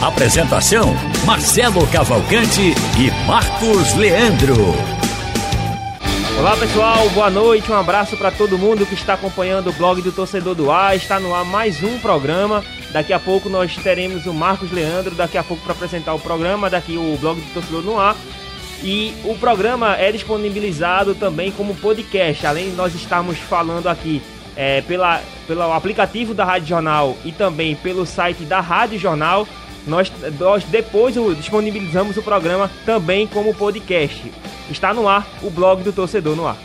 [0.00, 0.94] Apresentação:
[1.26, 4.54] Marcelo Cavalcante e Marcos Leandro.
[6.38, 10.12] Olá pessoal, boa noite, um abraço para todo mundo que está acompanhando o blog do
[10.12, 10.94] Torcedor do Ar.
[10.94, 12.64] Está no ar mais um programa.
[12.92, 16.70] Daqui a pouco nós teremos o Marcos Leandro, daqui a pouco para apresentar o programa,
[16.70, 18.14] daqui o blog do Torcedor no Ar.
[18.84, 24.22] E o programa é disponibilizado também como podcast, além de nós estarmos falando aqui
[24.54, 29.44] é, pela, pelo aplicativo da Rádio Jornal e também pelo site da Rádio Jornal.
[29.88, 34.30] Nós, nós depois disponibilizamos o programa também como podcast.
[34.70, 36.58] Está no ar o blog do torcedor no ar.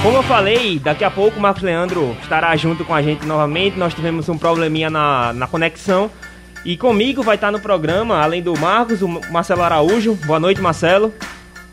[0.00, 3.76] Como eu falei, daqui a pouco o Marcos Leandro estará junto com a gente novamente.
[3.76, 6.08] Nós tivemos um probleminha na, na conexão.
[6.66, 10.16] E comigo vai estar no programa, além do Marcos, o Marcelo Araújo.
[10.26, 11.14] Boa noite, Marcelo.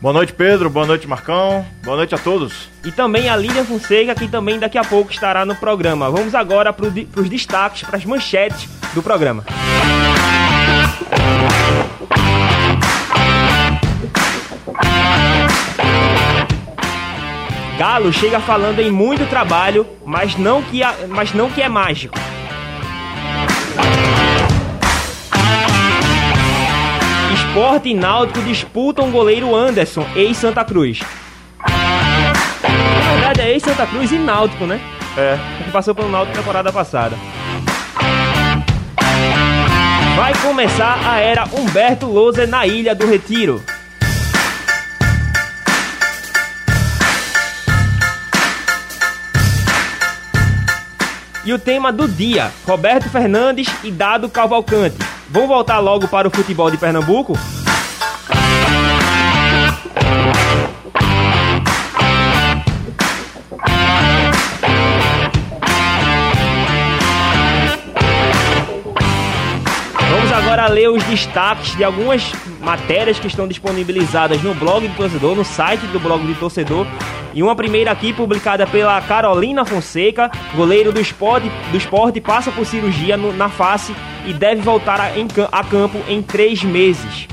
[0.00, 0.70] Boa noite, Pedro.
[0.70, 1.66] Boa noite, Marcão.
[1.82, 2.70] Boa noite a todos.
[2.84, 6.08] E também a Lilian Fonseca, que também daqui a pouco estará no programa.
[6.12, 9.44] Vamos agora para os destaques, para as manchetes do programa.
[17.76, 22.16] Galo chega falando em muito trabalho, mas não que, mas não que é mágico.
[27.54, 30.98] Esporte e Náutico disputam o goleiro Anderson, ex-Santa Cruz.
[31.60, 34.80] Na verdade é ex-Santa Cruz e Náutico, né?
[35.16, 35.38] É.
[35.62, 37.14] Que passou pelo Náutico na temporada passada.
[40.16, 43.62] Vai começar a era Humberto Lousa na Ilha do Retiro.
[51.46, 54.96] E o tema do dia: Roberto Fernandes e Dado Cavalcante.
[55.28, 57.34] Vamos voltar logo para o futebol de Pernambuco?
[70.10, 72.32] Vamos agora ler os destaques de algumas
[72.62, 76.86] matérias que estão disponibilizadas no blog do torcedor, no site do blog do torcedor.
[77.34, 82.64] E uma primeira aqui publicada pela Carolina Fonseca, goleiro do esporte, do esporte passa por
[82.64, 87.26] cirurgia no, na face e deve voltar a, em, a campo em três meses.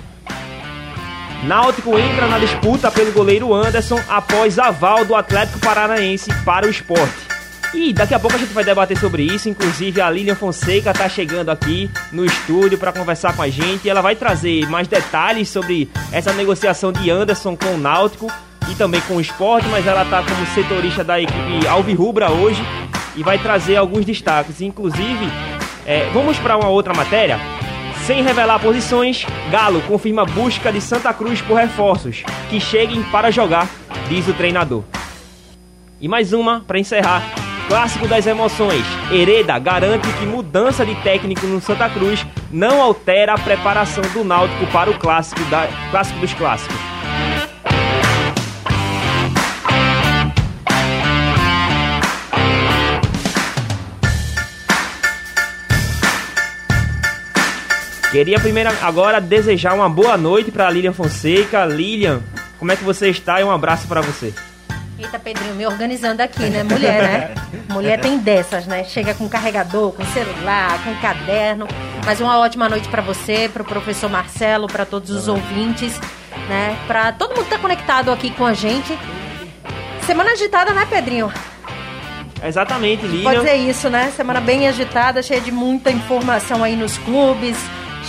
[1.43, 7.31] Náutico entra na disputa pelo goleiro Anderson após aval do Atlético Paranaense para o esporte.
[7.73, 9.49] E daqui a pouco a gente vai debater sobre isso.
[9.49, 13.89] Inclusive, a Lilian Fonseca está chegando aqui no estúdio para conversar com a gente.
[13.89, 18.31] Ela vai trazer mais detalhes sobre essa negociação de Anderson com o Náutico
[18.69, 19.67] e também com o esporte.
[19.69, 22.61] Mas ela está como setorista da equipe Alvirrubra hoje
[23.15, 24.61] e vai trazer alguns destaques.
[24.61, 25.27] Inclusive,
[25.85, 27.39] é, vamos para uma outra matéria.
[28.05, 33.67] Sem revelar posições, Galo confirma busca de Santa Cruz por reforços que cheguem para jogar,
[34.09, 34.83] diz o treinador.
[35.99, 37.21] E mais uma para encerrar.
[37.67, 38.83] Clássico das emoções.
[39.11, 44.65] Hereda garante que mudança de técnico no Santa Cruz não altera a preparação do Náutico
[44.73, 46.90] para o clássico, da, clássico dos clássicos.
[58.11, 61.63] Queria primeiro agora desejar uma boa noite para Lilian Fonseca.
[61.63, 62.21] Lilian,
[62.59, 63.39] como é que você está?
[63.39, 64.33] E um abraço para você.
[64.99, 66.61] Eita, Pedrinho, me organizando aqui, né?
[66.61, 67.35] Mulher, né?
[67.69, 68.83] Mulher tem dessas, né?
[68.83, 71.69] Chega com carregador, com celular, com caderno.
[72.05, 75.97] Mas uma ótima noite para você, para o professor Marcelo, para todos os ouvintes,
[76.49, 76.77] né?
[76.87, 78.99] Para todo mundo que tá conectado aqui com a gente.
[80.05, 81.31] Semana agitada, né, Pedrinho?
[82.43, 83.23] Exatamente, Lilian.
[83.23, 84.11] Pode dizer isso, né?
[84.13, 87.55] Semana bem agitada, cheia de muita informação aí nos clubes,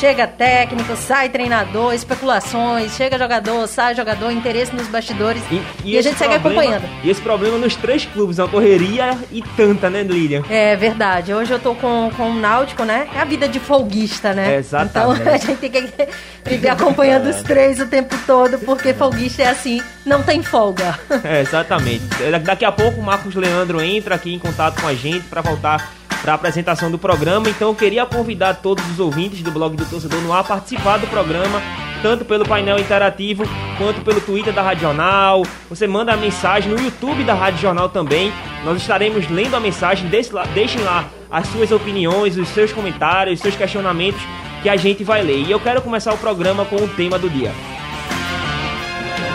[0.02, 5.40] Chega técnico, sai treinador, especulações, chega jogador, sai jogador, interesse nos bastidores.
[5.48, 6.82] E, e, e a gente segue acompanhando.
[7.04, 10.42] E esse problema nos três clubes, uma correria e tanta, né, Lilian?
[10.50, 11.32] É verdade.
[11.32, 13.06] Hoje eu tô com, com o Náutico, né?
[13.14, 14.56] É a vida de folguista, né?
[14.56, 15.20] É, exatamente.
[15.20, 16.08] Então a gente tem que
[16.46, 20.98] viver acompanhando os três o tempo todo, porque folguista é assim, não tem folga.
[21.22, 22.02] É, exatamente.
[22.42, 26.01] Daqui a pouco o Marcos Leandro entra aqui em contato com a gente para voltar
[26.22, 27.50] para a apresentação do programa.
[27.50, 30.98] Então eu queria convidar todos os ouvintes do blog do Torcedor no ar a participar
[30.98, 31.60] do programa
[32.02, 33.44] tanto pelo painel interativo
[33.78, 35.42] quanto pelo Twitter da Rádio Jornal.
[35.68, 38.32] Você manda a mensagem no YouTube da Rádio Jornal também.
[38.64, 40.08] Nós estaremos lendo a mensagem.
[40.08, 44.20] Deixem lá as suas opiniões, os seus comentários, os seus questionamentos
[44.62, 45.46] que a gente vai ler.
[45.46, 47.52] E eu quero começar o programa com o tema do dia.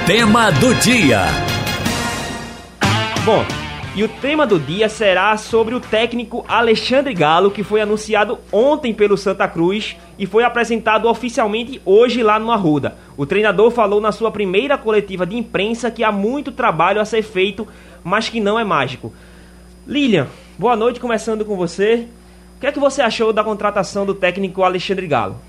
[0.05, 1.21] Tema do dia.
[3.25, 3.43] Bom,
[3.97, 8.94] e o tema do dia será sobre o técnico Alexandre Galo, que foi anunciado ontem
[8.94, 12.95] pelo Santa Cruz e foi apresentado oficialmente hoje lá no Arruda.
[13.17, 17.23] O treinador falou na sua primeira coletiva de imprensa que há muito trabalho a ser
[17.23, 17.67] feito,
[18.03, 19.11] mas que não é mágico.
[19.88, 20.27] Lilian,
[20.59, 22.07] boa noite, começando com você.
[22.55, 25.41] O que é que você achou da contratação do técnico Alexandre Galo?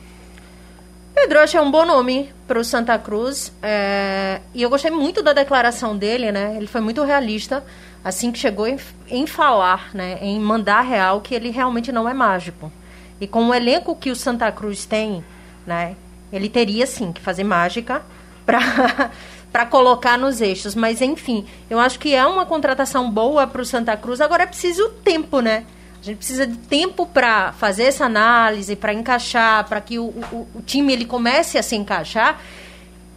[1.15, 3.53] Pedro, achei um bom nome para o Santa Cruz.
[3.62, 4.41] É...
[4.55, 6.55] E eu gostei muito da declaração dele, né?
[6.56, 7.62] Ele foi muito realista
[8.05, 8.79] assim que chegou em,
[9.09, 12.73] em falar, né, em mandar real que ele realmente não é mágico.
[13.21, 15.25] E com o elenco que o Santa Cruz tem,
[15.67, 15.97] né,
[16.33, 18.03] ele teria sim que fazer mágica
[18.47, 19.11] para
[19.50, 23.65] para colocar nos eixos, mas enfim, eu acho que é uma contratação boa para o
[23.65, 24.21] Santa Cruz.
[24.21, 25.65] Agora é preciso tempo, né?
[26.00, 30.47] A gente precisa de tempo para fazer essa análise, para encaixar, para que o, o,
[30.55, 32.41] o time ele comece a se encaixar.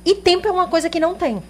[0.03, 1.43] E tempo é uma coisa que não tem.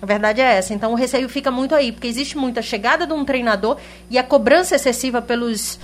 [0.00, 0.72] A verdade é essa.
[0.72, 3.76] Então o receio fica muito aí, porque existe muita chegada de um treinador
[4.08, 5.78] e a cobrança excessiva pelos,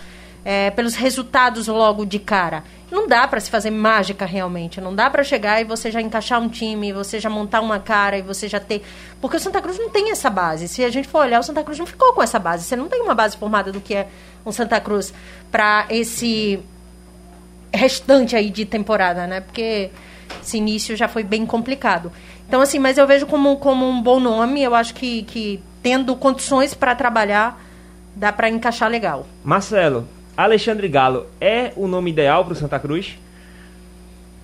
[0.45, 2.63] é, pelos resultados logo de cara.
[2.91, 4.81] Não dá para se fazer mágica realmente.
[4.81, 8.17] Não dá para chegar e você já encaixar um time, você já montar uma cara
[8.17, 8.83] e você já ter.
[9.21, 10.69] Porque o Santa Cruz não tem essa base.
[10.69, 12.65] Se a gente for olhar, o Santa Cruz não ficou com essa base.
[12.65, 14.07] Você não tem uma base formada do que é
[14.47, 15.13] um Santa Cruz
[15.51, 16.61] para esse
[17.73, 19.41] restante aí de temporada, né?
[19.41, 19.91] Porque
[20.41, 22.13] esse início já foi bem complicado.
[22.49, 24.63] Então, assim, mas eu vejo como, como um bom nome.
[24.63, 27.63] Eu acho que, que tendo condições para trabalhar,
[28.15, 29.27] dá para encaixar legal.
[29.43, 30.07] Marcelo,
[30.37, 33.19] Alexandre Galo é o nome ideal para o Santa Cruz?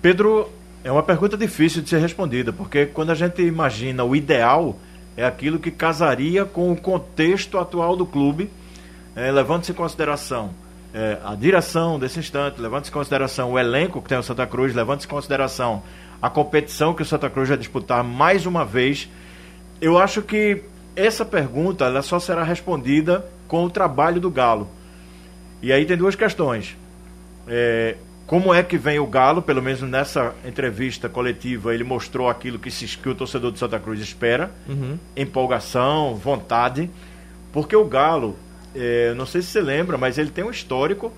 [0.01, 0.49] Pedro,
[0.83, 4.77] é uma pergunta difícil de ser respondida, porque quando a gente imagina o ideal,
[5.15, 8.49] é aquilo que casaria com o contexto atual do clube,
[9.15, 10.51] é, levando-se em consideração
[10.93, 14.73] é, a direção desse instante, levando-se em consideração o elenco que tem o Santa Cruz,
[14.73, 15.83] levando-se em consideração
[16.21, 19.09] a competição que o Santa Cruz vai disputar mais uma vez.
[19.81, 20.63] Eu acho que
[20.95, 24.69] essa pergunta ela só será respondida com o trabalho do Galo.
[25.61, 26.77] E aí tem duas questões.
[27.47, 27.95] É,
[28.27, 29.41] como é que vem o Galo?
[29.41, 33.79] Pelo menos nessa entrevista coletiva ele mostrou aquilo que, se, que o torcedor do Santa
[33.79, 34.97] Cruz espera: uhum.
[35.17, 36.89] empolgação, vontade.
[37.51, 38.37] Porque o Galo,
[38.73, 41.11] é, não sei se você lembra, mas ele tem um histórico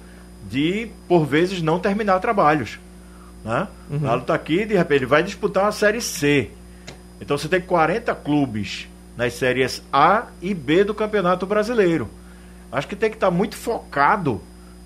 [0.50, 2.80] de, por vezes, não terminar trabalhos.
[3.44, 3.68] Né?
[3.90, 4.00] Uhum.
[4.00, 6.52] Galo está aqui de repente vai disputar uma Série C.
[7.20, 12.10] Então você tem 40 clubes nas séries A e B do Campeonato Brasileiro.
[12.72, 14.42] Acho que tem que estar tá muito focado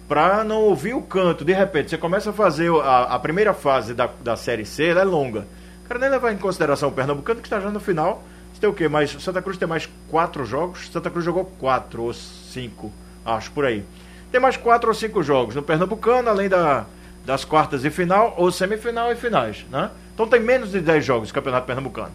[0.07, 1.45] para não ouvir o canto.
[1.45, 5.01] De repente, você começa a fazer a, a primeira fase da, da Série C, ela
[5.01, 5.47] é longa.
[5.85, 8.23] O cara nem levar em consideração o Pernambucano, que está já no final.
[8.53, 8.87] Você tem o quê?
[8.87, 10.89] Mais, Santa Cruz tem mais quatro jogos.
[10.91, 12.91] Santa Cruz jogou quatro ou cinco,
[13.25, 13.85] acho, por aí.
[14.31, 16.85] Tem mais quatro ou cinco jogos no Pernambucano, além da,
[17.27, 19.91] das quartas e final, ou semifinal e finais, né?
[20.13, 22.13] Então tem menos de 10 jogos no Campeonato Pernambucano.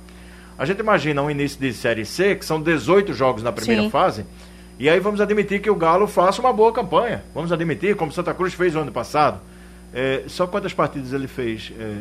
[0.57, 3.91] A gente imagina um início de Série C, que são 18 jogos na primeira Sim.
[3.91, 4.25] fase,
[4.79, 7.23] e aí vamos admitir que o Galo faça uma boa campanha.
[7.35, 9.39] Vamos admitir, como Santa Cruz fez o ano passado.
[9.93, 11.99] É, só quantas partidas ele fez, é,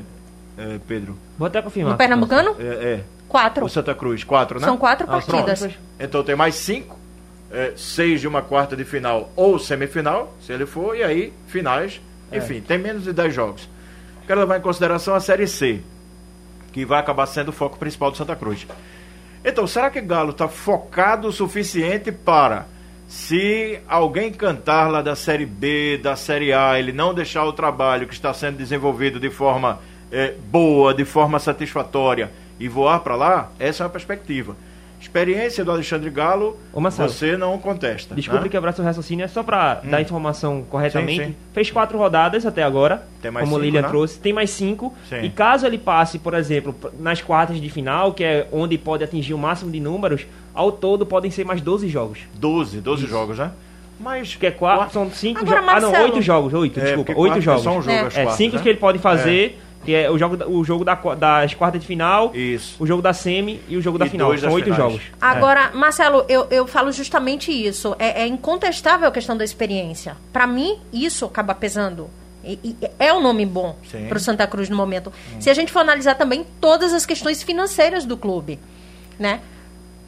[0.57, 1.17] é, Pedro?
[1.37, 1.91] Vou até confirmar.
[1.91, 2.55] No Pernambucano?
[2.59, 3.03] É, é.
[3.27, 3.65] Quatro.
[3.65, 4.65] O Santa Cruz, quatro, né?
[4.65, 5.59] São quatro ah, partidas.
[5.59, 5.77] Pronto.
[5.99, 6.97] Então tem mais cinco,
[7.51, 11.99] é, seis de uma quarta de final ou semifinal, se ele for, e aí finais
[12.31, 12.38] é.
[12.38, 13.69] Enfim, tem menos de 10 jogos.
[14.26, 15.81] Quero levar em consideração a Série C,
[16.71, 18.66] que vai acabar sendo o foco principal do Santa Cruz.
[19.44, 22.68] Então, será que Galo está focado o suficiente para,
[23.07, 28.07] se alguém cantar lá da Série B, da Série A, ele não deixar o trabalho
[28.07, 29.80] que está sendo desenvolvido de forma
[30.11, 33.52] é, boa, de forma satisfatória e voar para lá?
[33.59, 34.56] Essa é a perspectiva
[35.01, 38.13] experiência do Alexandre Galo, Marcelo, você não contesta.
[38.13, 38.49] Desculpe né?
[38.49, 39.89] quebrar seu raciocínio, é só para hum.
[39.89, 41.23] dar a informação corretamente.
[41.23, 41.35] Sim, sim.
[41.53, 43.87] Fez quatro rodadas até agora, como cinco, Lilian né?
[43.87, 44.19] trouxe.
[44.19, 44.93] Tem mais cinco.
[45.09, 45.23] Sim.
[45.23, 49.33] E caso ele passe, por exemplo, nas quartas de final, que é onde pode atingir
[49.33, 52.19] o máximo de números, ao todo podem ser mais 12 jogos.
[52.35, 53.11] 12, 12 Isso.
[53.11, 53.51] jogos, né?
[53.99, 54.35] Mas.
[54.35, 55.67] Que é quatro, são cinco jogos.
[55.67, 57.13] Ah, não, oito jogos, oito, é, desculpa.
[57.15, 57.63] Oito jogos.
[57.63, 58.23] São um jogo, é.
[58.23, 58.61] é cinco né?
[58.61, 59.59] que ele pode fazer.
[59.67, 62.76] É que é o jogo, o jogo da, das quartas de final, isso.
[62.80, 64.38] o jogo da semi e o jogo da final.
[64.38, 64.81] São oito finais.
[64.81, 65.02] jogos.
[65.19, 65.76] Agora, é.
[65.76, 67.95] Marcelo, eu, eu falo justamente isso.
[67.97, 70.16] É, é incontestável a questão da experiência.
[70.31, 72.09] Para mim, isso acaba pesando.
[72.44, 73.76] E, e é um nome bom
[74.07, 75.11] para o Santa Cruz no momento.
[75.33, 75.42] Hum.
[75.42, 78.59] Se a gente for analisar também todas as questões financeiras do clube,
[79.18, 79.42] né?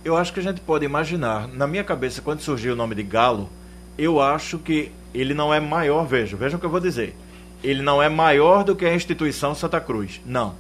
[0.06, 1.48] Eu acho que a gente pode imaginar.
[1.48, 3.50] Na minha cabeça, quando surgiu o nome de Galo,
[3.98, 6.06] eu acho que ele não é maior.
[6.06, 7.16] Veja, veja o que eu vou dizer
[7.64, 10.22] ele não é maior do que a instituição Santa Cruz.
[10.26, 10.56] Não.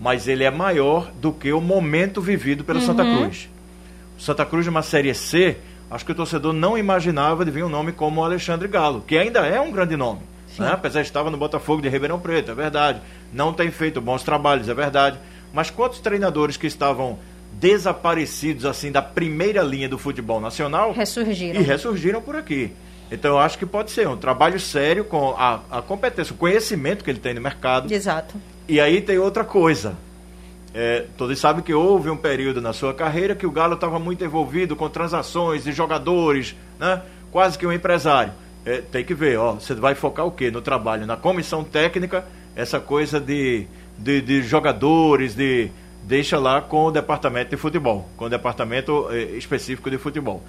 [0.00, 3.48] mas ele é maior do que o momento vivido pelo Santa Cruz.
[4.18, 5.56] O Santa Cruz numa Série C,
[5.90, 9.16] acho que o torcedor não imaginava de vir um nome como o Alexandre Galo, que
[9.16, 10.20] ainda é um grande nome.
[10.58, 10.70] Né?
[10.72, 13.00] Apesar de estar no Botafogo de Ribeirão Preto, é verdade.
[13.32, 15.18] Não tem feito bons trabalhos, é verdade.
[15.52, 17.18] Mas quantos treinadores que estavam
[17.52, 21.60] desaparecidos assim da primeira linha do futebol nacional Ressurgiram.
[21.60, 22.72] e ressurgiram por aqui.
[23.10, 27.04] Então eu acho que pode ser um trabalho sério com a, a competência, o conhecimento
[27.04, 27.92] que ele tem no mercado.
[27.92, 28.34] Exato.
[28.68, 29.94] E aí tem outra coisa.
[30.74, 34.24] É, todos sabem que houve um período na sua carreira que o Galo estava muito
[34.24, 37.00] envolvido com transações de jogadores, né?
[37.30, 38.32] quase que um empresário.
[38.66, 40.50] É, tem que ver, ó, você vai focar o quê?
[40.50, 42.24] No trabalho, na comissão técnica,
[42.56, 43.66] essa coisa de,
[43.98, 45.70] de, de jogadores, de
[46.02, 50.42] deixa lá com o departamento de futebol, com o departamento eh, específico de futebol.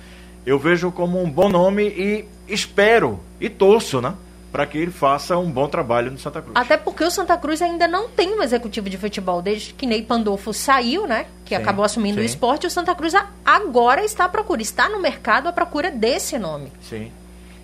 [0.46, 4.14] Eu vejo como um bom nome e espero e torço, né?
[4.52, 6.56] Para que ele faça um bom trabalho no Santa Cruz.
[6.56, 10.04] Até porque o Santa Cruz ainda não tem um executivo de futebol, desde que Ney
[10.04, 11.26] Pandolfo saiu, né?
[11.44, 12.28] Que Sim, acabou assumindo o sim.
[12.28, 12.68] esporte.
[12.68, 16.72] O Santa Cruz agora está à procura, está no mercado à procura desse nome.
[16.82, 17.12] Sim.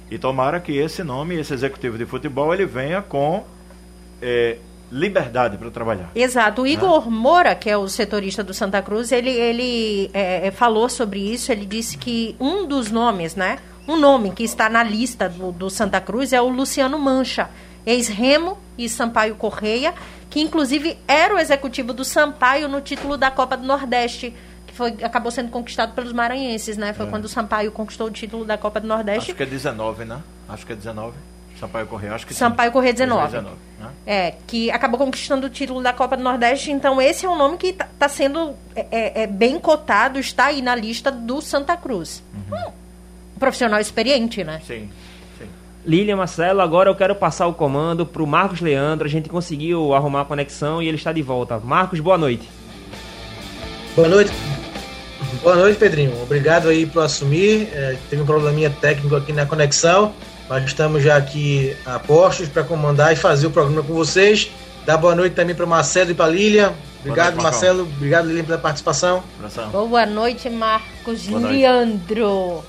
[0.09, 3.45] E tomara que esse nome, esse executivo de futebol, ele venha com
[4.21, 4.57] eh,
[4.91, 6.11] liberdade para trabalhar.
[6.13, 6.63] Exato.
[6.63, 10.89] O Igor Moura, que é o setorista do Santa Cruz, ele, ele é, é, falou
[10.89, 11.51] sobre isso.
[11.51, 13.59] Ele disse que um dos nomes, né?
[13.87, 17.49] Um nome que está na lista do, do Santa Cruz é o Luciano Mancha,
[17.85, 19.93] ex-Remo e Sampaio Correia,
[20.29, 24.33] que inclusive era o executivo do Sampaio no título da Copa do Nordeste,
[24.67, 26.93] que foi, acabou sendo conquistado pelos maranhenses, né?
[26.93, 29.31] Foi quando o Sampaio conquistou o título da Copa do Nordeste.
[29.31, 30.21] Acho que é 19, né?
[30.47, 31.15] Acho que é 19.
[31.61, 32.39] Sampaio Correia, acho que sim.
[32.39, 33.25] Sampaio Corrêa 19.
[33.27, 33.89] 19 né?
[34.05, 36.71] É, que acabou conquistando o título da Copa do Nordeste.
[36.71, 40.61] Então, esse é um nome que está sendo é, é, é bem cotado, está aí
[40.61, 42.23] na lista do Santa Cruz.
[42.33, 42.71] Uhum.
[43.35, 44.59] Um profissional experiente, né?
[44.65, 44.89] Sim.
[45.85, 49.07] Lilian Marcelo, agora eu quero passar o comando pro Marcos Leandro.
[49.07, 51.59] A gente conseguiu arrumar a conexão e ele está de volta.
[51.59, 52.47] Marcos, boa noite.
[53.95, 54.31] Boa noite.
[55.41, 56.21] Boa noite, Pedrinho.
[56.21, 57.69] Obrigado aí por assumir.
[57.73, 60.13] É, teve um probleminha técnico aqui na conexão,
[60.49, 64.51] mas estamos já aqui a postos para comandar e fazer o programa com vocês.
[64.85, 66.73] Dá boa noite também para Marcelo e para Lilian.
[66.99, 67.43] Obrigado, noite.
[67.43, 67.83] Marcelo.
[67.83, 69.23] Obrigado, Lilian, pela participação.
[69.37, 69.69] Abração.
[69.69, 71.57] Boa noite, Marcos Boa noite.
[71.57, 72.63] Leandro.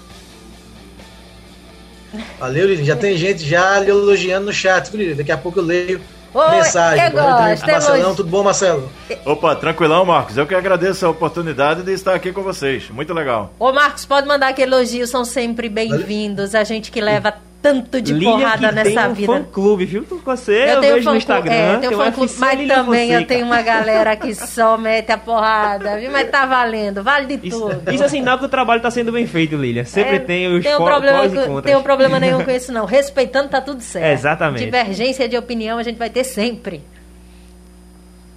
[2.39, 2.85] Valeu, Lilian.
[2.85, 5.17] Já tem gente já lhe elogiando no chat, Lilian.
[5.17, 6.01] Daqui a pouco eu leio
[6.35, 7.05] Oi, mensagem.
[7.05, 8.15] eu gosto, pro Marcelão.
[8.15, 8.91] Tudo bom, Marcelo?
[9.25, 10.37] Opa, tranquilão, Marcos.
[10.37, 12.89] Eu que agradeço a oportunidade de estar aqui com vocês.
[12.89, 13.53] Muito legal.
[13.59, 16.55] Ô, Marcos, pode mandar que elogios são sempre bem-vindos.
[16.55, 19.33] A gente que leva tanto de Lilian porrada que nessa tem um vida.
[19.33, 20.05] fã-clube, viu?
[20.25, 21.55] Você, eu, tenho vejo no fã-clube, Instagram.
[21.55, 23.29] é, tenho tem um fã-clube, FC mas Lilian também eu Fonseca.
[23.35, 26.11] tenho uma galera que só mete a porrada, viu?
[26.11, 27.93] Mas tá valendo, vale de Isso, tudo.
[27.95, 29.85] isso é sinal que o trabalho está sendo bem feito, Lilian.
[29.85, 31.63] Sempre É, tem os tem um problema e com- contras.
[31.65, 32.85] Tem um problema nenhum com isso, não.
[32.85, 34.05] Respeitando, tá tudo certo.
[34.07, 34.65] É, exatamente.
[34.65, 36.83] Divergência de opinião a gente vai ter sempre.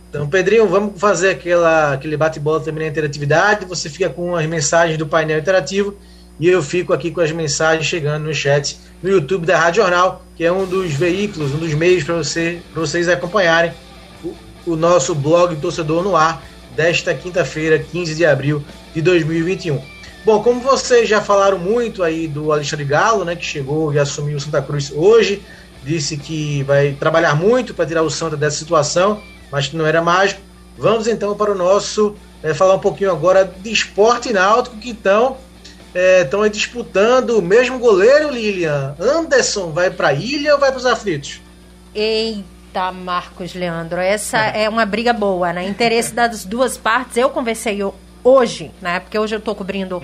[0.10, 3.66] Então, Pedrinho, vamos fazer aquela, aquele bate-bola também na interatividade.
[3.66, 5.96] Você fica com as mensagens do painel interativo
[6.40, 10.24] e eu fico aqui com as mensagens chegando no chat no YouTube da Rádio Jornal,
[10.36, 13.72] que é um dos veículos, um dos meios para você, vocês acompanharem
[14.24, 14.34] o,
[14.66, 16.44] o nosso blog Torcedor no Ar
[16.76, 18.64] desta quinta-feira, 15 de abril
[18.94, 19.82] de 2021.
[20.26, 24.38] Bom, como vocês já falaram muito aí do Alexandre Galo, né, que chegou e assumiu
[24.38, 25.42] o Santa Cruz hoje,
[25.84, 30.02] disse que vai trabalhar muito para tirar o Santa dessa situação, mas que não era
[30.02, 30.42] mágico.
[30.78, 35.38] Vamos então para o nosso eh, falar um pouquinho agora de esporte náutico que estão
[35.96, 38.96] estão aí disputando o mesmo goleiro, Lilian.
[39.00, 41.42] Anderson vai para a ilha ou vai para os aflitos?
[41.94, 45.66] Eita, Marcos Leandro, essa é uma briga boa, né?
[45.68, 47.16] Interesse das duas partes.
[47.18, 49.00] Eu conversei ho- hoje, né?
[49.00, 50.04] Porque hoje eu tô cobrindo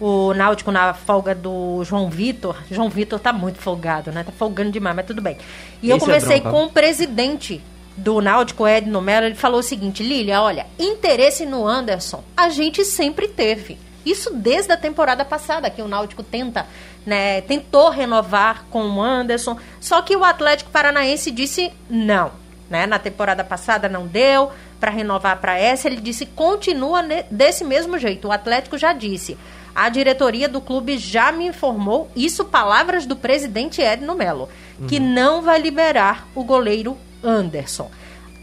[0.00, 2.56] o Náutico na folga do João Vitor.
[2.70, 4.22] João Vitor tá muito folgado, né?
[4.24, 5.36] Tá folgando demais, mas tudo bem.
[5.82, 6.56] E eu Isso é conversei bronca.
[6.58, 7.60] com o presidente
[7.96, 12.84] do Náutico, Edno Mello, ele falou o seguinte, Lília, olha, interesse no Anderson a gente
[12.84, 13.78] sempre teve.
[14.04, 16.66] Isso desde a temporada passada, que o Náutico tenta,
[17.06, 22.32] né, tentou renovar com o Anderson, só que o Atlético Paranaense disse não.
[22.68, 22.86] Né?
[22.86, 28.28] Na temporada passada não deu para renovar para essa, ele disse continua desse mesmo jeito.
[28.28, 29.38] O Atlético já disse.
[29.74, 34.48] A diretoria do clube já me informou, isso palavras do presidente Edno Melo,
[34.86, 37.90] que não vai liberar o goleiro Anderson.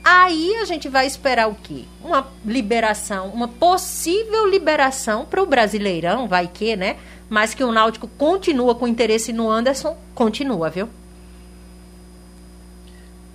[0.04, 1.84] Aí a gente vai esperar o quê?
[2.04, 6.98] Uma liberação, uma possível liberação para o Brasileirão, vai que, né?
[7.30, 10.90] Mas que o Náutico continua com interesse no Anderson, continua, viu?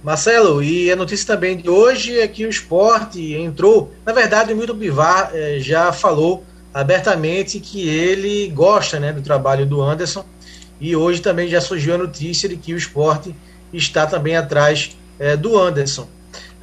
[0.02, 3.90] Marcelo, e a notícia também de hoje é que o esporte entrou.
[4.04, 6.44] Na verdade, o Milton Bivar eh, já falou
[6.74, 10.22] abertamente que ele gosta né, do trabalho do Anderson.
[10.78, 13.34] E hoje também já surgiu a notícia de que o esporte
[13.72, 16.06] está também atrás eh, do Anderson.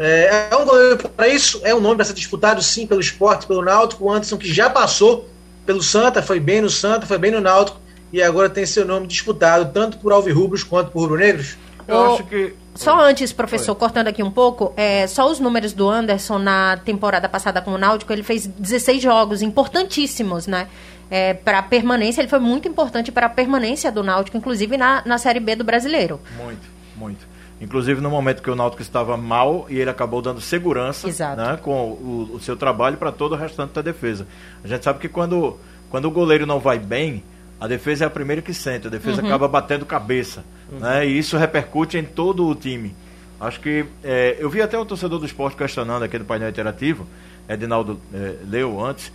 [0.03, 3.45] É, é um goleiro para isso, é um nome para ser disputado sim pelo esporte,
[3.45, 4.05] pelo Náutico.
[4.05, 5.29] O Anderson que já passou
[5.65, 7.79] pelo Santa, foi bem no Santa, foi bem no Náutico
[8.11, 11.55] e agora tem seu nome disputado tanto por Alvirrubros quanto por rubro-negros.
[11.87, 12.55] Eu Ô, acho que.
[12.73, 17.27] Só antes, professor, cortando aqui um pouco, é, só os números do Anderson na temporada
[17.27, 20.67] passada com o Náutico, ele fez 16 jogos importantíssimos, né?
[21.09, 25.03] É, para a permanência, ele foi muito importante para a permanência do Náutico, inclusive na,
[25.05, 26.21] na Série B do Brasileiro.
[26.37, 27.30] Muito, muito.
[27.61, 31.91] Inclusive no momento que o Náutico estava mal e ele acabou dando segurança né, com
[31.91, 34.25] o, o seu trabalho para todo o restante da defesa.
[34.63, 35.57] A gente sabe que quando,
[35.91, 37.23] quando o goleiro não vai bem,
[37.59, 40.43] a defesa é a primeira que sente, a defesa acaba batendo cabeça.
[40.71, 42.95] Né, e isso repercute em todo o time.
[43.39, 43.85] Acho que.
[44.03, 47.05] é, eu vi até um torcedor do esporte questionando aqui do painel interativo,
[47.47, 49.11] Edinaldo é, leu antes,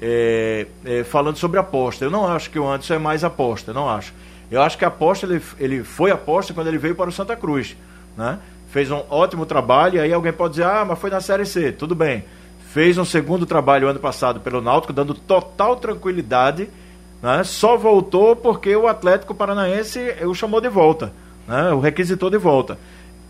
[0.00, 2.04] é, é, falando sobre aposta.
[2.04, 4.14] Eu não acho que o Anderson é mais aposta, não acho.
[4.50, 7.36] Eu acho que a aposta, ele, ele foi aposta quando ele veio para o Santa
[7.36, 7.76] Cruz.
[8.16, 8.38] Né?
[8.68, 11.72] Fez um ótimo trabalho, e aí alguém pode dizer, ah, mas foi na Série C.
[11.72, 12.24] Tudo bem.
[12.72, 16.68] Fez um segundo trabalho ano passado pelo Náutico, dando total tranquilidade.
[17.20, 17.42] Né?
[17.44, 21.12] Só voltou porque o Atlético Paranaense o chamou de volta.
[21.48, 21.72] Né?
[21.72, 22.78] O requisitou de volta.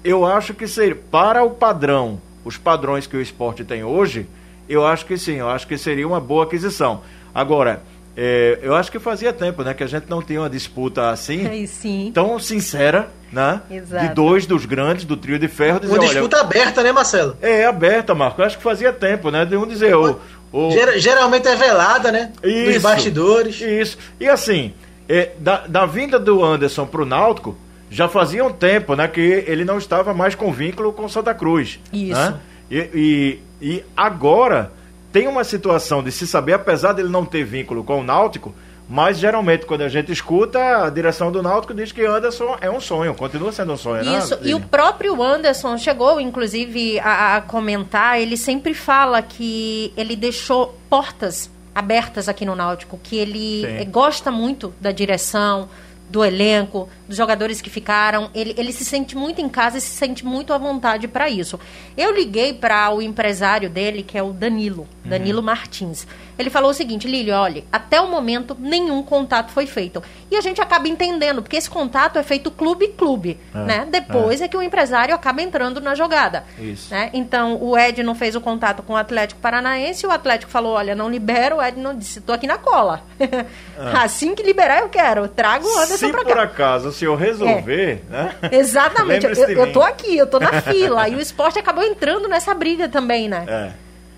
[0.05, 4.27] Eu acho que seria, para o padrão, os padrões que o esporte tem hoje,
[4.69, 7.03] eu acho que sim, eu acho que seria uma boa aquisição.
[7.35, 7.83] Agora,
[8.17, 11.67] é, eu acho que fazia tempo, né, que a gente não tinha uma disputa assim,
[11.69, 12.11] sim.
[12.13, 14.09] tão sincera, né, Exato.
[14.09, 17.37] de dois dos grandes do trio de ferro dizer, Uma olha, disputa aberta, né, Marcelo?
[17.41, 18.41] é aberta, Marco.
[18.41, 20.19] Eu acho que fazia tempo, né, de um dizer, o,
[20.53, 22.33] o, Ger- geralmente é velada, né?
[22.43, 22.81] Dos Isso.
[22.81, 23.61] bastidores.
[23.61, 23.97] Isso.
[24.19, 24.75] E assim,
[25.09, 27.57] é, da, da vinda do Anderson pro Náutico,
[27.89, 31.79] já fazia um tempo, né, que ele não estava mais com vínculo com Santa Cruz.
[31.93, 32.15] Isso.
[32.21, 32.35] né?
[32.71, 34.73] E, e, e agora
[35.13, 38.55] tem uma situação de se saber, apesar dele não ter vínculo com o Náutico,
[38.89, 42.81] mas geralmente quando a gente escuta, a direção do Náutico diz que Anderson é um
[42.81, 44.19] sonho, continua sendo um sonho, né?
[44.19, 50.17] Isso, e o próprio Anderson chegou, inclusive, a, a comentar, ele sempre fala que ele
[50.17, 53.91] deixou portas abertas aqui no Náutico, que ele Sim.
[53.91, 55.69] gosta muito da direção,
[56.11, 58.31] do elenco, dos jogadores que ficaram.
[58.35, 61.59] Ele, ele se sente muito em casa e se sente muito à vontade para isso.
[61.97, 66.07] Eu liguei para o empresário dele, que é o Danilo, Danilo Martins.
[66.37, 70.03] Ele falou o seguinte, Lílio, olha, até o momento nenhum contato foi feito.
[70.31, 73.89] E a gente acaba entendendo, porque esse contato é feito clube-clube, É, né?
[73.91, 74.49] Depois é.
[74.49, 76.45] que o empresário acaba entrando na jogada.
[76.59, 76.91] Isso.
[76.91, 77.11] né?
[77.13, 80.95] Então, o Ed não fez o contato com o Atlético Paranaense, o Atlético falou, olha,
[80.95, 83.03] não libera, o Ed não disse, tô aqui na cola.
[84.03, 88.35] assim que liberar eu quero, trago o Anderson Se por acaso o senhor resolver, né?
[88.53, 91.09] Exatamente, eu, eu tô aqui, eu tô na fila.
[91.09, 93.45] E o esporte acabou entrando nessa briga também, né?
[93.49, 93.73] É.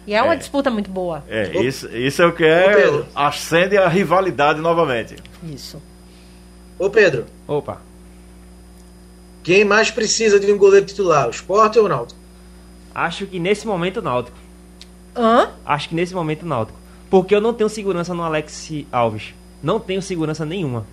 [0.06, 0.36] E é uma É.
[0.36, 1.22] disputa muito boa.
[1.28, 3.04] É, isso, isso é o que é.
[3.14, 5.16] Acende a rivalidade novamente.
[5.44, 5.80] Isso.
[6.78, 7.80] Ô Pedro, Opa.
[9.42, 11.26] quem mais precisa de um goleiro titular?
[11.28, 12.18] O esporte ou o Náutico?
[12.94, 14.36] Acho que nesse momento o Náutico.
[15.16, 15.50] Hã?
[15.64, 16.78] Acho que nesse momento o Náutico.
[17.10, 19.34] Porque eu não tenho segurança no Alex Alves.
[19.62, 20.84] Não tenho segurança nenhuma.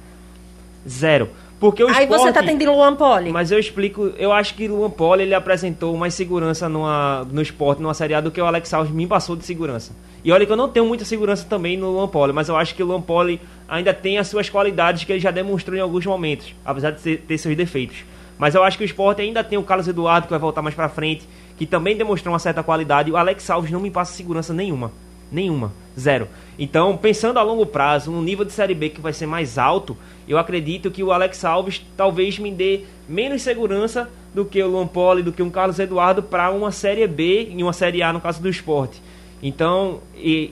[0.89, 1.30] Zero.
[1.60, 2.21] Porque o Aí esporte...
[2.21, 3.32] você tá tendo Luan Poli.
[3.32, 7.41] Mas eu explico, eu acho que o Luan Poli ele apresentou mais segurança numa, no
[7.41, 9.91] esporte, numa Série A, do que o Alex Alves me passou de segurança.
[10.23, 12.73] E olha que eu não tenho muita segurança também no Luan Poli, mas eu acho
[12.73, 16.06] que o Luan Poli ainda tem as suas qualidades que ele já demonstrou em alguns
[16.06, 18.06] momentos, apesar de ter seus defeitos.
[18.38, 20.73] Mas eu acho que o esporte ainda tem o Carlos Eduardo, que vai voltar mais
[20.73, 23.10] pra frente, que também demonstrou uma certa qualidade.
[23.10, 24.93] E o Alex Alves não me passa segurança nenhuma.
[25.32, 25.72] Nenhuma.
[25.98, 26.28] Zero.
[26.58, 29.98] Então, pensando a longo prazo, no nível de Série B que vai ser mais alto,
[30.28, 34.88] eu acredito que o Alex Alves talvez me dê menos segurança do que o Luan
[34.88, 38.22] Poli, do que um Carlos Eduardo para uma Série B e uma Série A no
[38.22, 39.02] caso do esporte.
[39.42, 40.00] Então,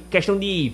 [0.09, 0.73] questão de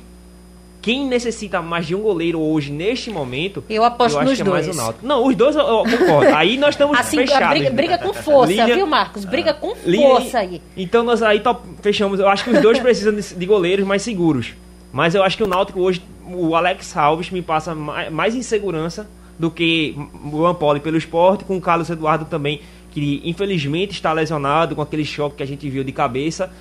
[0.84, 4.52] quem necessita mais de um goleiro hoje, neste momento, Eu aposto acho nos que é
[4.52, 4.78] mais dois.
[4.78, 5.08] o Náutico.
[5.08, 6.36] Não, os dois eu, eu concordo.
[6.36, 7.50] Aí nós estamos Assim, fechados.
[7.50, 9.24] briga, briga com força, Linha- viu, Marcos?
[9.26, 10.62] Briga com Linha- força aí.
[10.78, 12.19] Então nós aí top- fechamos.
[12.19, 14.54] Eu acho que os dois precisam de, de goleiros mais seguros.
[14.91, 19.10] Mas eu acho que o Náutico hoje, o Alex Alves me passa mais, mais insegurança
[19.39, 22.60] do que o Luan Poli pelo esporte, com o Carlos Eduardo também,
[22.91, 26.52] que infelizmente está lesionado com aquele choque que a gente viu de cabeça.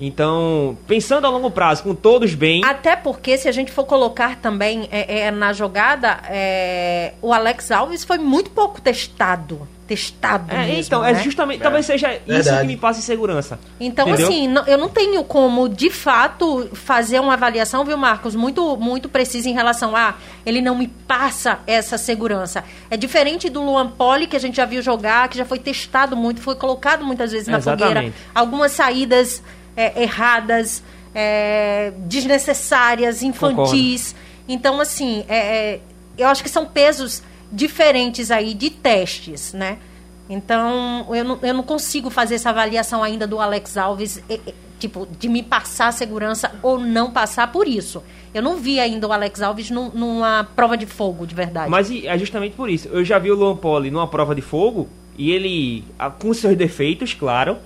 [0.00, 2.64] Então, pensando a longo prazo, com todos bem.
[2.64, 7.70] Até porque, se a gente for colocar também é, é, na jogada, é, o Alex
[7.72, 9.66] Alves foi muito pouco testado.
[9.88, 11.12] Testado É, mesmo, então, né?
[11.12, 12.60] é justamente, talvez seja isso Verdade.
[12.60, 13.58] que me passa insegurança.
[13.80, 14.28] Então, Entendeu?
[14.28, 19.08] assim, não- eu não tenho como, de fato, fazer uma avaliação, viu, Marcos, muito, muito
[19.08, 22.62] precisa em relação a ele não me passa essa segurança.
[22.90, 26.14] É diferente do Luan Poli, que a gente já viu jogar, que já foi testado
[26.14, 27.94] muito, foi colocado muitas vezes na Exatamente.
[27.96, 28.14] fogueira.
[28.34, 29.42] Algumas saídas
[29.78, 30.82] é, erradas,
[31.14, 34.16] é, desnecessárias, infantis.
[34.48, 35.80] Então, assim, é, é,
[36.18, 39.78] eu acho que são pesos diferentes aí de testes, né?
[40.28, 44.20] Então, eu não, eu não consigo fazer essa avaliação ainda do Alex Alves,
[44.80, 48.02] tipo, de me passar segurança ou não passar por isso.
[48.34, 51.70] Eu não vi ainda o Alex Alves num, numa prova de fogo, de verdade.
[51.70, 52.88] Mas é justamente por isso.
[52.88, 55.84] Eu já vi o Luan Poli numa prova de fogo e ele,
[56.18, 57.56] com seus defeitos, claro,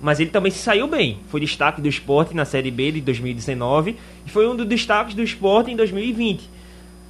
[0.00, 1.20] mas ele também se saiu bem.
[1.28, 5.22] Foi destaque do esporte na Série B de 2019 e foi um dos destaques do
[5.22, 6.60] esporte em 2020.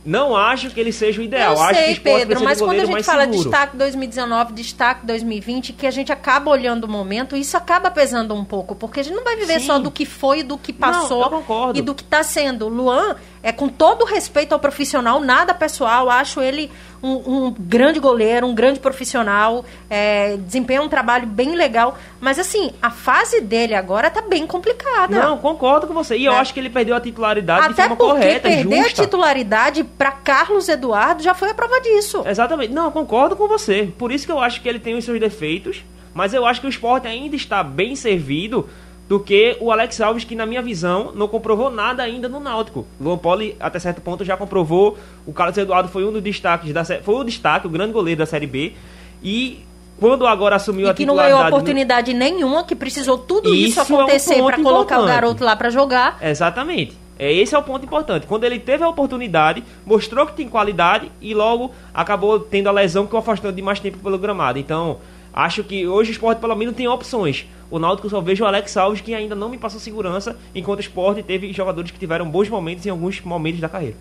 [0.05, 1.55] Não acho que ele seja o ideal.
[1.55, 3.43] Eu acho sei, que Pedro, mas quando a gente fala seguro.
[3.43, 8.45] destaque 2019, destaque 2020, que a gente acaba olhando o momento, isso acaba pesando um
[8.45, 9.67] pouco, porque a gente não vai viver Sim.
[9.67, 12.67] só do que foi, do que passou não, e do que está sendo.
[12.67, 16.71] Luan, é com todo respeito ao profissional, nada pessoal, acho ele
[17.03, 22.73] um, um grande goleiro, um grande profissional, é, desempenha um trabalho bem legal, mas assim,
[22.83, 25.19] a fase dele agora está bem complicada.
[25.19, 26.17] Não, concordo com você.
[26.17, 26.37] E eu É.
[26.37, 29.03] acho que ele perdeu a titularidade de Até forma porque correta, perder justa.
[29.03, 32.23] a titularidade para Carlos Eduardo já foi a prova disso.
[32.27, 32.73] Exatamente.
[32.75, 33.91] Não, concordo com você.
[33.97, 36.67] Por isso que eu acho que ele tem os seus defeitos, mas eu acho que
[36.67, 38.69] o esporte ainda está bem servido
[39.11, 42.87] do que o Alex Alves, que na minha visão não comprovou nada ainda no Náutico.
[43.01, 44.97] Luan Poli, até certo ponto, já comprovou.
[45.27, 48.27] O Carlos Eduardo foi um dos destaques da foi o destaque, o grande goleiro da
[48.27, 48.73] Série B.
[49.21, 49.65] E
[49.99, 53.93] quando agora assumiu a E que não ganhou oportunidade nenhuma, que precisou tudo isso, Isso
[53.93, 56.17] é um acontecer para colocar o garoto lá para jogar.
[56.23, 56.97] Exatamente.
[57.19, 58.29] É, esse é o ponto importante.
[58.29, 63.09] Quando ele teve a oportunidade, mostrou que tem qualidade e logo acabou tendo a lesão
[63.09, 64.57] que o afastou de mais tempo pelo gramado.
[64.57, 64.99] Então,
[65.33, 67.47] acho que hoje o esporte pelo menos tem opções.
[67.71, 70.83] O Náutico só vejo o Alex Alves, que ainda não me passou segurança, enquanto o
[70.83, 73.97] esporte teve jogadores que tiveram bons momentos em alguns momentos da carreira.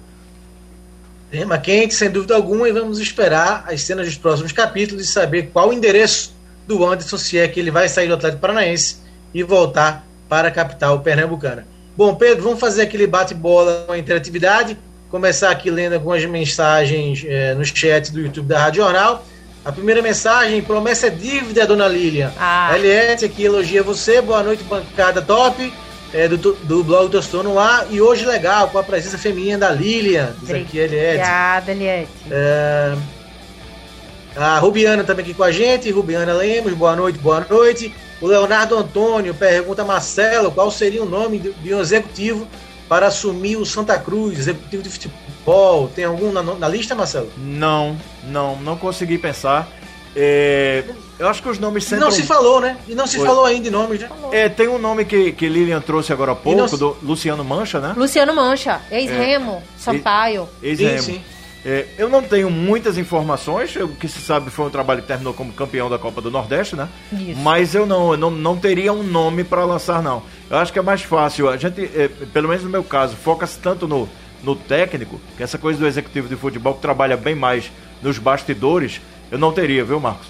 [1.30, 5.52] Tema quente, sem dúvida alguma, e vamos esperar as cenas dos próximos capítulos e saber
[5.54, 6.34] qual o endereço
[6.68, 8.98] do Anderson, se é que ele vai sair do Atlético Paranaense
[9.34, 11.68] e voltar para a capital pernambucana.
[11.96, 14.78] Bom, Pedro, vamos fazer aquele bate-bola com a interatividade.
[15.10, 19.26] Começar aqui lendo algumas mensagens eh, no chat do YouTube da Rádio Jornal.
[19.70, 22.34] A primeira mensagem, promessa é dívida, dona Lilian.
[22.40, 22.72] Ah.
[22.76, 24.20] Eliette aqui elogia você.
[24.20, 25.72] Boa noite, bancada top.
[26.12, 27.86] eh, do, do blog Tostou no ar.
[27.92, 30.34] E hoje legal, com a presença feminina da Lilian.
[30.42, 31.18] Diz aqui Eliette.
[31.20, 32.12] Obrigada, Eliette.
[32.32, 32.96] É,
[34.36, 37.94] a Rubiana também aqui com a gente, Rubiana Lemos, boa noite, boa noite.
[38.20, 42.48] O Leonardo Antônio pergunta a Marcelo qual seria o nome de de um executivo
[42.88, 45.29] para assumir o Santa Cruz, executivo de futebol.
[45.96, 47.32] Tem algum na, na lista, Marcelo?
[47.38, 49.68] Não, não, não consegui pensar.
[50.16, 50.84] É,
[51.18, 52.08] eu acho que os nomes E centram...
[52.08, 52.78] não se falou, né?
[52.88, 53.26] E não se Oi.
[53.26, 54.10] falou ainda de nomes, né?
[54.32, 57.80] É, tem um nome que, que Lilian trouxe agora há pouco, se- do Luciano Mancha,
[57.80, 57.94] né?
[57.96, 60.50] Luciano Mancha, ex-Remo, Sampaio.
[60.62, 61.22] Ex-Remo.
[61.66, 65.34] É, eu não tenho muitas informações, o que se sabe foi um trabalho que terminou
[65.34, 66.88] como campeão da Copa do Nordeste, né?
[67.12, 67.38] Isso.
[67.42, 70.24] Mas eu não, eu não, não teria um nome para lançar, não.
[70.50, 71.50] Eu acho que é mais fácil.
[71.50, 74.08] A gente, é, pelo menos no meu caso, foca-se tanto no,
[74.44, 77.72] no técnico, que essa coisa do executivo de futebol que trabalha bem mais
[78.02, 80.28] nos bastidores, eu não teria, viu, Marcos?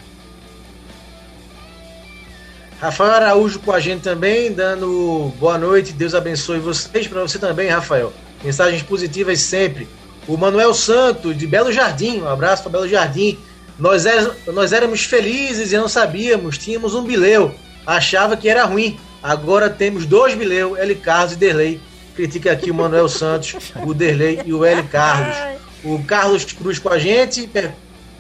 [2.81, 7.67] Rafael Araújo com a gente também, dando boa noite, Deus abençoe vocês, para você também,
[7.67, 8.13] Rafael.
[8.43, 9.87] Mensagens positivas sempre.
[10.27, 13.37] O Manuel Santos, de Belo Jardim, um abraço para Belo Jardim.
[13.77, 17.53] Nós, é- nós éramos felizes e não sabíamos, tínhamos um bileu,
[17.85, 18.97] achava que era ruim.
[19.21, 20.95] Agora temos dois bileu, L.
[20.95, 21.81] Carlos e Derlei.
[22.19, 23.55] Critica aqui o Manuel Santos,
[23.85, 24.83] o Derlei e o L.
[24.83, 25.37] Carlos.
[25.85, 27.71] O Carlos Cruz com a gente, per-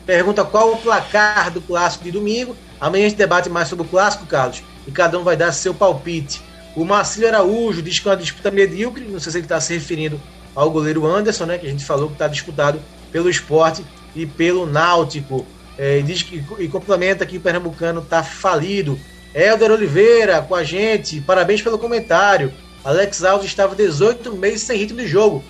[0.05, 2.55] pergunta qual o placar do clássico de domingo.
[2.79, 5.73] Amanhã a gente debate mais sobre o clássico, Carlos, e cada um vai dar seu
[5.73, 6.41] palpite.
[6.77, 9.73] O Marcílio Araújo diz que é uma disputa medíocre, não sei se ele está se
[9.73, 10.17] referindo
[10.55, 12.79] ao goleiro Anderson, né, que a gente falou que está disputado
[13.11, 13.83] pelo esporte
[14.15, 15.45] e pelo Náutico.
[15.77, 18.97] É, e diz que, e complementa que o Pernambucano está falido.
[19.35, 22.53] Helder Oliveira com a gente, parabéns pelo comentário.
[22.83, 25.43] Alex Alves estava 18 meses sem ritmo de jogo.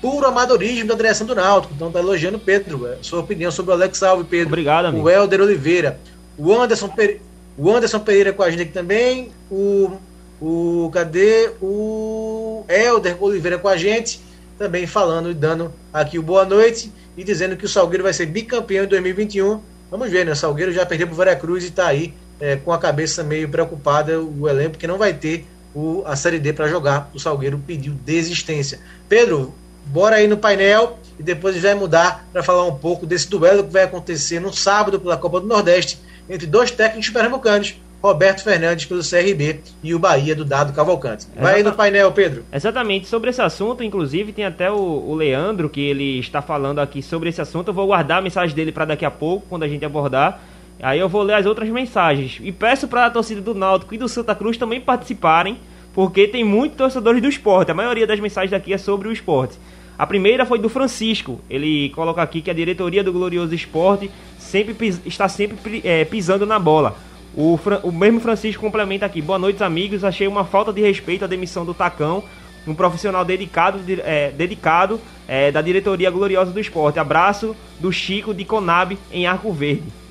[0.00, 1.72] Puro amadorismo da direção do Náutico.
[1.74, 2.86] Então tá elogiando o Pedro.
[2.88, 4.48] É, Sua opinião sobre o Alex Alves, Pedro.
[4.48, 5.04] Obrigado, amigo.
[5.04, 6.00] O Helder Oliveira.
[6.36, 7.20] O Anderson, Pere...
[7.56, 9.30] o Anderson Pereira com a gente aqui também.
[9.48, 9.92] O,
[10.40, 11.50] o cadê?
[11.60, 14.20] O Helder Oliveira com a gente.
[14.58, 16.92] Também falando e dando aqui o boa noite.
[17.16, 19.60] E dizendo que o Salgueiro vai ser bicampeão em 2021.
[19.88, 20.32] Vamos ver, né?
[20.32, 24.20] O Salgueiro já perdeu pro Veracruz e tá aí é, com a cabeça meio preocupada.
[24.20, 27.10] O elenco que não vai ter o, a Série D para jogar.
[27.14, 28.80] O Salgueiro pediu desistência.
[29.08, 29.54] Pedro,
[29.86, 33.28] bora aí no painel e depois a gente vai mudar para falar um pouco desse
[33.28, 38.42] duelo que vai acontecer no sábado pela Copa do Nordeste entre dois técnicos pernambucanos, Roberto
[38.42, 41.26] Fernandes pelo CRB e o Bahia do Dado Cavalcante.
[41.36, 42.44] Vai aí no painel, Pedro.
[42.52, 47.00] Exatamente, sobre esse assunto, inclusive tem até o, o Leandro que ele está falando aqui
[47.00, 47.68] sobre esse assunto.
[47.68, 50.40] Eu vou guardar a mensagem dele para daqui a pouco, quando a gente abordar.
[50.82, 52.40] Aí eu vou ler as outras mensagens.
[52.42, 55.58] E peço para a torcida do Náutico e do Santa Cruz também participarem,
[55.94, 57.70] porque tem muitos torcedores do esporte.
[57.70, 59.56] A maioria das mensagens daqui é sobre o esporte.
[59.96, 61.40] A primeira foi do Francisco.
[61.48, 64.74] Ele coloca aqui que a diretoria do Glorioso Esporte sempre
[65.06, 66.96] está sempre é, pisando na bola.
[67.36, 69.22] O, o mesmo Francisco complementa aqui.
[69.22, 70.02] Boa noite, amigos.
[70.02, 72.24] Achei uma falta de respeito a demissão do Tacão,
[72.66, 76.98] um profissional dedicado, é, dedicado é, da diretoria gloriosa do esporte.
[76.98, 80.01] Abraço do Chico de Conab em Arco Verde.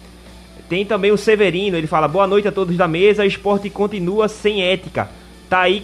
[0.72, 3.26] Tem também o Severino, ele fala: Boa noite a todos da mesa.
[3.26, 5.10] Esporte continua sem ética.
[5.50, 5.84] Tá aí,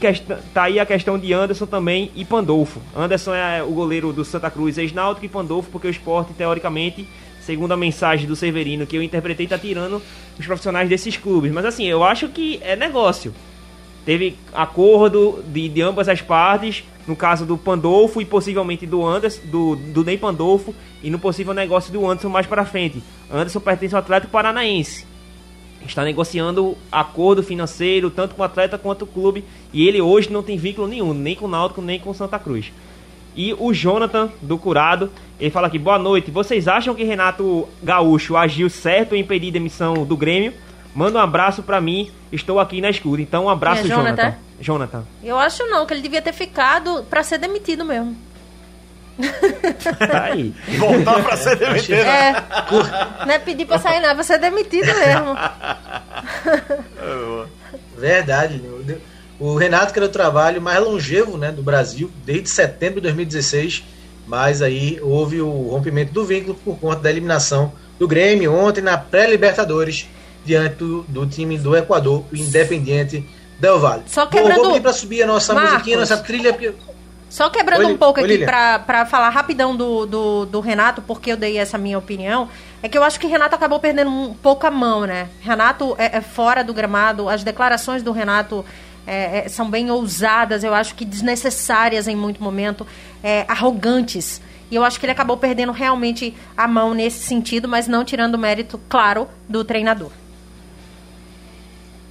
[0.54, 2.80] tá aí a questão de Anderson também e Pandolfo.
[2.96, 7.06] Anderson é o goleiro do Santa Cruz, ex-náutico, e Pandolfo porque o esporte, teoricamente,
[7.42, 10.02] segundo a mensagem do Severino que eu interpretei, tá tirando
[10.40, 11.52] os profissionais desses clubes.
[11.52, 13.34] Mas assim, eu acho que é negócio.
[14.08, 19.42] Teve acordo de, de ambas as partes, no caso do Pandolfo e possivelmente do Anderson,
[19.48, 23.04] do, do Ney Pandolfo, e no possível negócio do Anderson mais para frente.
[23.30, 25.06] Anderson pertence ao Atlético Paranaense
[25.86, 29.44] está negociando acordo financeiro tanto com o atleta quanto o clube
[29.74, 32.40] e ele hoje não tem vínculo nenhum, nem com o Náutico, nem com o Santa
[32.40, 32.72] Cruz.
[33.36, 36.32] E o Jonathan do Curado, ele fala aqui: "Boa noite.
[36.32, 40.54] Vocês acham que Renato Gaúcho agiu certo em impedir demissão do Grêmio?
[40.98, 42.12] Manda um abraço para mim.
[42.32, 43.22] Estou aqui na escuta.
[43.22, 44.16] Então um abraço, é, Jonathan.
[44.16, 44.38] Jonathan.
[44.60, 45.04] Jonathan.
[45.24, 48.18] Eu acho não, que ele devia ter ficado para ser demitido mesmo.
[50.24, 50.56] Aí.
[50.80, 52.00] Voltar pra ser demitido.
[52.00, 52.44] É.
[53.28, 55.38] Não é pedir pra sair, não, é pra ser demitido mesmo.
[57.96, 58.60] Verdade.
[59.40, 63.84] O Renato, que era o trabalho mais longevo né, do Brasil, desde setembro de 2016,
[64.26, 68.98] mas aí houve o rompimento do vínculo por conta da eliminação do Grêmio ontem na
[68.98, 70.08] pré-Libertadores,
[70.48, 73.24] diante do, do, time do Equador, o Independiente
[73.60, 74.04] Del Valle.
[74.08, 74.56] Só quebrando...
[74.56, 76.74] Bom, vou pedir pra subir a nossa Marcos, musiquinha, nossa trilha, porque
[77.30, 81.38] só quebrando Oi, um pouco aqui para falar rapidão do, do, do, Renato, porque eu
[81.38, 82.48] dei essa minha opinião,
[82.82, 85.28] é que eu acho que Renato acabou perdendo um pouco a mão, né?
[85.42, 88.64] Renato é, é fora do gramado, as declarações do Renato
[89.06, 92.88] é, é, são bem ousadas, eu acho que desnecessárias em muito momento,
[93.22, 94.42] é, arrogantes.
[94.72, 98.36] E eu acho que ele acabou perdendo realmente a mão nesse sentido, mas não tirando
[98.36, 100.12] o mérito, claro, do treinador.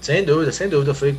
[0.07, 0.95] Sem dúvida, sem dúvida.
[0.95, 1.19] Foi,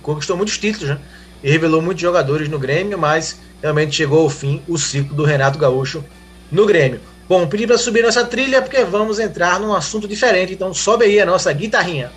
[0.00, 0.98] conquistou muitos títulos, né?
[1.42, 5.58] e revelou muitos jogadores no Grêmio, mas realmente chegou ao fim o ciclo do Renato
[5.58, 6.04] Gaúcho
[6.48, 7.00] no Grêmio.
[7.28, 11.20] Bom, pedi para subir nossa trilha porque vamos entrar num assunto diferente, então sobe aí
[11.20, 12.12] a nossa guitarrinha.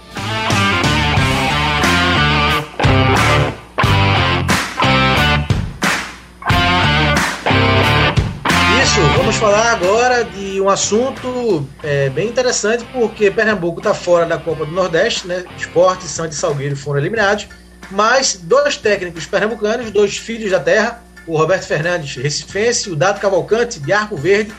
[9.17, 14.65] Vamos falar agora de um assunto é, bem interessante, porque Pernambuco está fora da Copa
[14.65, 15.45] do Nordeste, né?
[15.57, 17.47] Esporte, Santos e Salgueiro foram eliminados
[17.91, 23.19] mas dois técnicos pernambucanos, dois filhos da terra, o Roberto Fernandes, recifense, e o Dado
[23.19, 24.53] Cavalcante, de Arco Verde,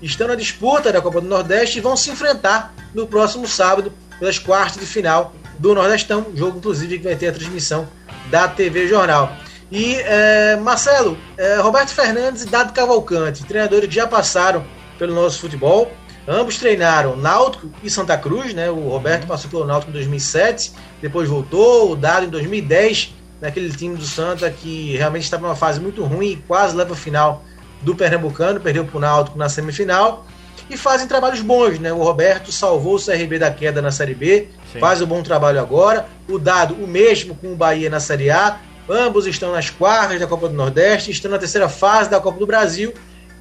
[0.00, 4.38] estão na disputa da Copa do Nordeste e vão se enfrentar no próximo sábado pelas
[4.38, 7.88] quartas de final do Nordestão, jogo inclusive que vai ter a transmissão
[8.30, 9.36] da TV Jornal.
[9.70, 14.64] E é, Marcelo, é, Roberto Fernandes e Dado Cavalcante, treinadores que já passaram
[14.98, 15.90] pelo nosso futebol,
[16.28, 18.68] Ambos treinaram Náutico e Santa Cruz, né?
[18.68, 23.96] O Roberto passou pelo Náutico em 2007, depois voltou, o Dado em 2010, naquele time
[23.96, 27.44] do Santa que realmente estava numa fase muito ruim e quase leva a final
[27.80, 30.26] do Pernambucano, perdeu para o Náutico na semifinal.
[30.68, 31.92] E fazem trabalhos bons, né?
[31.92, 34.80] O Roberto salvou o CRB da queda na Série B, Sim.
[34.80, 36.08] faz um bom trabalho agora.
[36.28, 38.58] O Dado, o mesmo com o Bahia na Série A.
[38.88, 42.46] Ambos estão nas quartas da Copa do Nordeste, estão na terceira fase da Copa do
[42.46, 42.92] Brasil.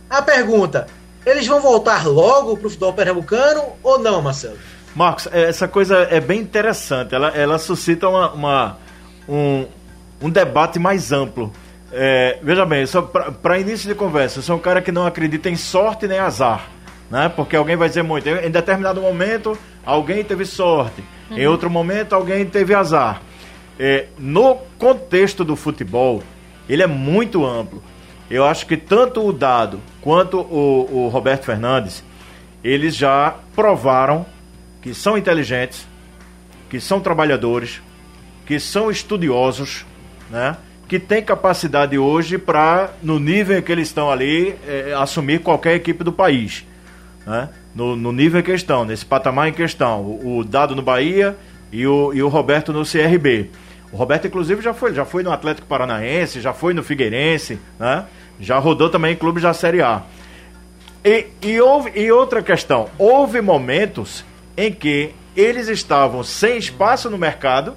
[0.10, 0.88] A pergunta:
[1.26, 4.58] eles vão voltar logo para o futebol pernambucano ou não, Marcelo?
[4.96, 7.14] Marcos, é, essa coisa é bem interessante.
[7.14, 8.78] Ela, ela suscita uma, uma
[9.28, 9.66] um,
[10.22, 11.52] um debate mais amplo.
[11.92, 12.86] É, veja bem,
[13.42, 16.68] para início de conversa, eu sou um cara que não acredita em sorte nem azar.
[17.10, 17.30] Né?
[17.30, 18.28] Porque alguém vai dizer muito.
[18.28, 21.04] Em determinado momento, alguém teve sorte.
[21.30, 21.38] Uhum.
[21.38, 23.22] Em outro momento, alguém teve azar.
[23.80, 26.24] É, no contexto do futebol,
[26.68, 27.84] ele é muito amplo.
[28.30, 32.04] Eu acho que tanto o Dado quanto o, o Roberto Fernandes,
[32.64, 34.26] eles já provaram
[34.82, 35.88] que são inteligentes,
[36.70, 37.82] que são trabalhadores,
[38.46, 39.86] que são estudiosos,
[40.30, 40.58] né?
[40.88, 45.76] que têm capacidade hoje para, no nível em que eles estão ali, é, assumir qualquer
[45.76, 46.66] equipe do país.
[47.26, 47.50] Né?
[47.74, 50.02] No, no, nível em questão, nesse patamar em questão.
[50.02, 51.36] O, o, Dado no Bahia
[51.76, 53.50] e o, e o Roberto no CRB.
[53.92, 58.06] O Roberto, inclusive, já foi, já foi no Atlético Paranaense, já foi no Figueirense, né?
[58.40, 60.04] Já rodou também em clubes da Série A.
[61.04, 64.24] E, e, houve, e outra questão, houve momentos
[64.56, 67.76] em que eles estavam sem espaço no mercado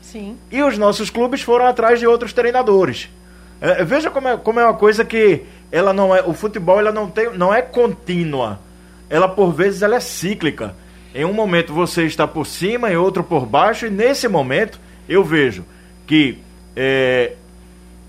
[0.00, 0.38] Sim.
[0.50, 3.10] e os nossos clubes foram atrás de outros treinadores.
[3.60, 6.92] É, veja como é, como é uma coisa que ela não é, o futebol ela
[6.92, 8.60] não, tem, não é contínua.
[9.10, 10.76] Ela por vezes ela é cíclica.
[11.14, 15.22] Em um momento você está por cima, em outro por baixo, e nesse momento eu
[15.22, 15.64] vejo
[16.06, 16.38] que
[16.74, 17.34] é,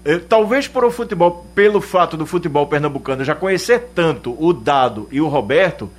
[0.06, 5.08] é, talvez por o futebol, pelo fato do futebol pernambucano já conhecer tanto o Dado
[5.12, 5.89] e o Roberto,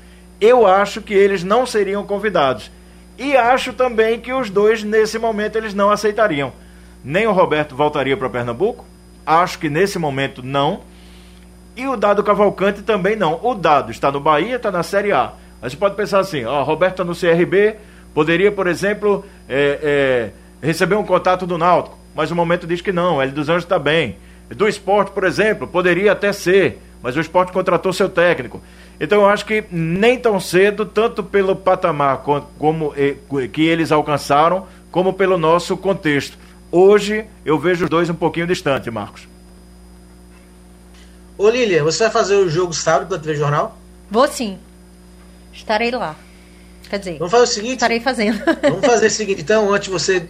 [0.40, 2.70] eu acho que eles não seriam convidados.
[3.18, 6.52] E acho também que os dois, nesse momento, eles não aceitariam.
[7.02, 8.84] Nem o Roberto voltaria para Pernambuco,
[9.24, 10.80] acho que nesse momento não.
[11.76, 13.40] E o Dado Cavalcante também não.
[13.42, 15.32] O Dado está no Bahia, está na Série A.
[15.64, 17.76] A gente pode pensar assim, ó, Roberto no CRB,
[18.12, 19.78] poderia, por exemplo, é,
[20.60, 23.64] é, receber um contato do Náutico, mas o momento diz que não, L dos Anjos
[23.64, 24.18] está bem.
[24.50, 28.60] Do esporte, por exemplo, poderia até ser, mas o esporte contratou seu técnico.
[29.00, 32.94] Então eu acho que nem tão cedo, tanto pelo patamar como, como
[33.50, 36.36] que eles alcançaram, como pelo nosso contexto.
[36.70, 39.26] Hoje eu vejo os dois um pouquinho distante, Marcos.
[41.38, 43.78] Ô Lilian, você vai fazer o jogo sábado pela TV Jornal?
[44.10, 44.58] Vou sim.
[45.54, 46.16] Estarei lá.
[46.90, 47.74] Quer dizer, vamos fazer o seguinte.
[47.74, 48.42] Estarei fazendo.
[48.62, 50.28] Vamos fazer o seguinte, então, antes de você,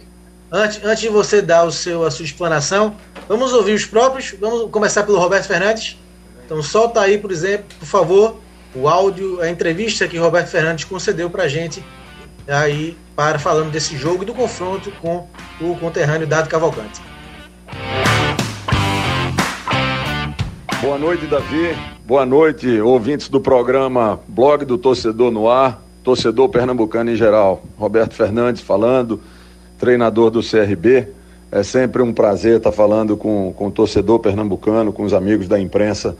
[0.51, 2.95] antes, antes de você dar o seu, a sua explanação,
[3.27, 4.33] vamos ouvir os próprios.
[4.39, 5.97] Vamos começar pelo Roberto Fernandes.
[6.45, 8.39] Então solta aí, por exemplo, por favor,
[8.73, 11.83] o áudio, a entrevista que Roberto Fernandes concedeu para a gente
[12.47, 15.27] aí para falando desse jogo e do confronto com
[15.59, 17.01] o conterrâneo Dado Cavalcante.
[20.81, 21.94] Boa noite, Davi.
[22.07, 27.63] Boa noite, ouvintes do programa Blog do Torcedor no Ar, torcedor pernambucano em geral.
[27.79, 29.19] Roberto Fernandes falando,
[29.79, 31.07] treinador do CRB.
[31.51, 35.59] É sempre um prazer estar falando com, com o torcedor pernambucano, com os amigos da
[35.59, 36.15] imprensa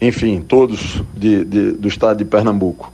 [0.00, 2.92] enfim, todos de, de, do estado de Pernambuco.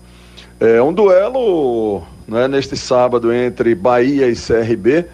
[0.59, 5.05] É um duelo né, neste sábado entre Bahia e CRB,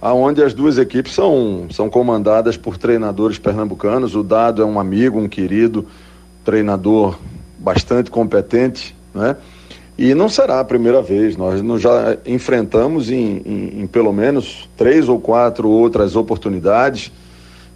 [0.00, 4.14] aonde as duas equipes são, são comandadas por treinadores pernambucanos.
[4.14, 5.86] O Dado é um amigo, um querido
[6.46, 7.18] treinador
[7.58, 9.36] bastante competente, né?
[9.98, 15.08] E não será a primeira vez, nós, já enfrentamos em, em, em pelo menos três
[15.08, 17.12] ou quatro outras oportunidades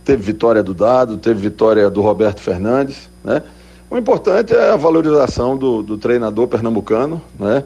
[0.05, 3.43] teve vitória do Dado, teve vitória do Roberto Fernandes, né?
[3.91, 7.65] O importante é a valorização do, do treinador pernambucano, né?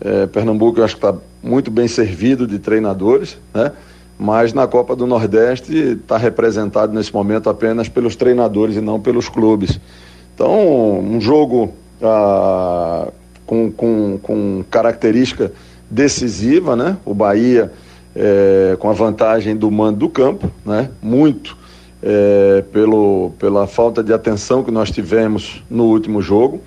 [0.00, 3.72] É, Pernambuco eu acho que está muito bem servido de treinadores, né?
[4.18, 9.28] Mas na Copa do Nordeste está representado nesse momento apenas pelos treinadores e não pelos
[9.28, 9.80] clubes.
[10.34, 13.08] Então, um jogo ah,
[13.46, 15.52] com, com, com característica
[15.90, 16.96] decisiva, né?
[17.04, 17.72] O Bahia
[18.14, 20.90] é, com a vantagem do mando do campo, né?
[21.02, 21.56] Muito
[22.02, 26.60] é, pelo, pela falta de atenção que nós tivemos no último jogo,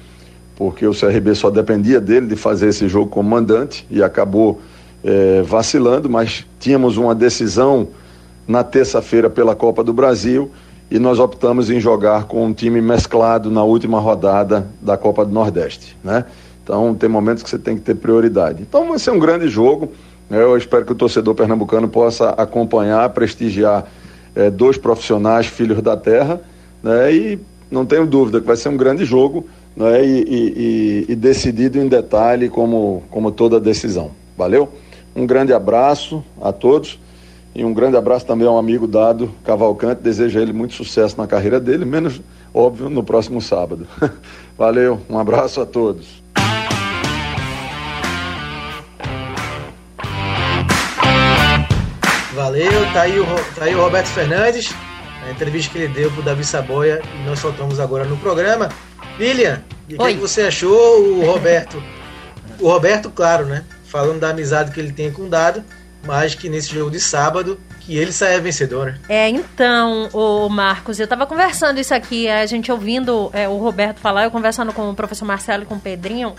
[0.55, 4.59] porque o CRB só dependia dele de fazer esse jogo como mandante e acabou
[5.03, 7.87] é, vacilando, mas tínhamos uma decisão
[8.47, 10.49] na terça-feira pela Copa do Brasil
[10.89, 15.31] e nós optamos em jogar com um time mesclado na última rodada da Copa do
[15.31, 16.25] Nordeste, né?
[16.63, 18.61] Então tem momentos que você tem que ter prioridade.
[18.61, 19.91] Então vai ser um grande jogo.
[20.29, 20.41] Né?
[20.41, 23.87] Eu espero que o torcedor pernambucano possa acompanhar, prestigiar
[24.35, 26.41] é, dois profissionais filhos da terra,
[26.83, 27.39] né, e
[27.71, 29.45] não tenho dúvida que vai ser um grande jogo
[29.75, 34.11] né, e, e, e decidido em detalhe, como, como toda decisão.
[34.37, 34.69] Valeu?
[35.15, 36.99] Um grande abraço a todos
[37.57, 40.03] e um grande abraço também ao amigo Dado Cavalcante.
[40.03, 42.21] Desejo a ele muito sucesso na carreira dele, menos
[42.53, 43.87] óbvio no próximo sábado.
[44.55, 46.21] Valeu, um abraço a todos.
[52.35, 54.71] Valeu, tá aí, o, tá aí o Roberto Fernandes,
[55.27, 58.69] a entrevista que ele deu pro Davi Saboia e nós soltamos agora no programa.
[59.17, 61.81] Lilian, e o que, que você achou, o Roberto?
[62.59, 63.63] O Roberto, claro, né?
[63.85, 65.63] Falando da amizade que ele tem com o Dado,
[66.05, 68.97] mas que nesse jogo de sábado, que ele saia vencedor?
[69.07, 73.99] É, então, o Marcos, eu tava conversando isso aqui, a gente ouvindo é, o Roberto
[73.99, 76.35] falar, eu conversando com o professor Marcelo e com o Pedrinho,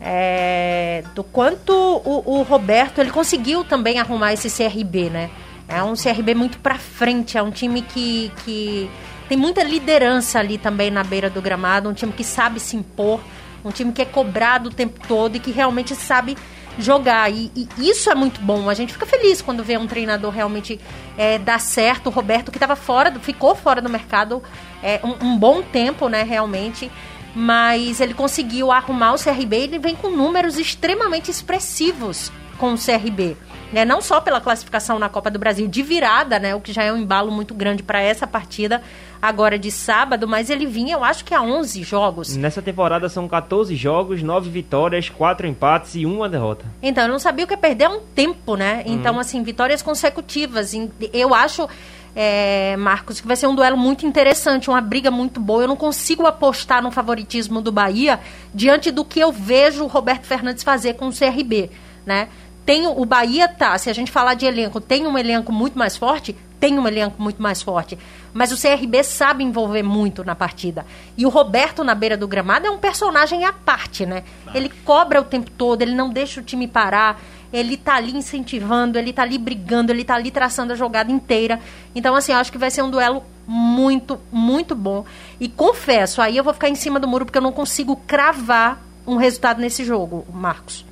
[0.00, 5.30] é, do quanto o, o, Roberto ele conseguiu também arrumar esse CRB, né?
[5.68, 8.90] É um CRB muito para frente, é um time que, que
[9.28, 13.20] tem muita liderança ali também na beira do gramado, um time que sabe se impor,
[13.64, 16.38] um time que é cobrado o tempo todo e que realmente sabe
[16.78, 17.30] jogar.
[17.30, 18.68] E, e isso é muito bom.
[18.70, 20.80] A gente fica feliz quando vê um treinador realmente
[21.16, 22.06] é, dar certo.
[22.06, 24.42] O Roberto que estava fora, ficou fora do mercado
[24.82, 26.22] é, um, um bom tempo, né?
[26.22, 26.90] Realmente
[27.34, 32.76] mas ele conseguiu arrumar o CRB e ele vem com números extremamente expressivos com o
[32.76, 33.36] CRB.
[33.72, 33.84] Né?
[33.84, 36.54] Não só pela classificação na Copa do Brasil de virada, né?
[36.54, 38.82] o que já é um embalo muito grande para essa partida
[39.20, 42.36] agora de sábado, mas ele vinha, eu acho que a 11 jogos.
[42.36, 46.64] Nessa temporada são 14 jogos, 9 vitórias, 4 empates e uma derrota.
[46.80, 48.82] Então, eu não sabia o que é perder um tempo, né?
[48.86, 49.20] Então, uhum.
[49.20, 50.72] assim, vitórias consecutivas.
[51.12, 51.68] Eu acho
[52.20, 55.62] é, Marcos, que vai ser um duelo muito interessante, uma briga muito boa.
[55.62, 58.18] Eu não consigo apostar no favoritismo do Bahia
[58.54, 61.70] diante do que eu vejo o Roberto Fernandes fazer com o CRB,
[62.04, 62.28] né?
[62.68, 65.96] Tem o Bahia tá, se a gente falar de elenco, tem um elenco muito mais
[65.96, 67.98] forte, tem um elenco muito mais forte.
[68.34, 70.84] Mas o CRB sabe envolver muito na partida.
[71.16, 74.22] E o Roberto na beira do gramado é um personagem à parte, né?
[74.54, 77.18] Ele cobra o tempo todo, ele não deixa o time parar
[77.50, 81.58] ele tá ali incentivando, ele tá ali brigando, ele tá ali traçando a jogada inteira.
[81.94, 85.06] Então, assim, eu acho que vai ser um duelo muito, muito bom.
[85.40, 88.82] E confesso, aí eu vou ficar em cima do muro porque eu não consigo cravar
[89.06, 90.84] um resultado nesse jogo, Marcos.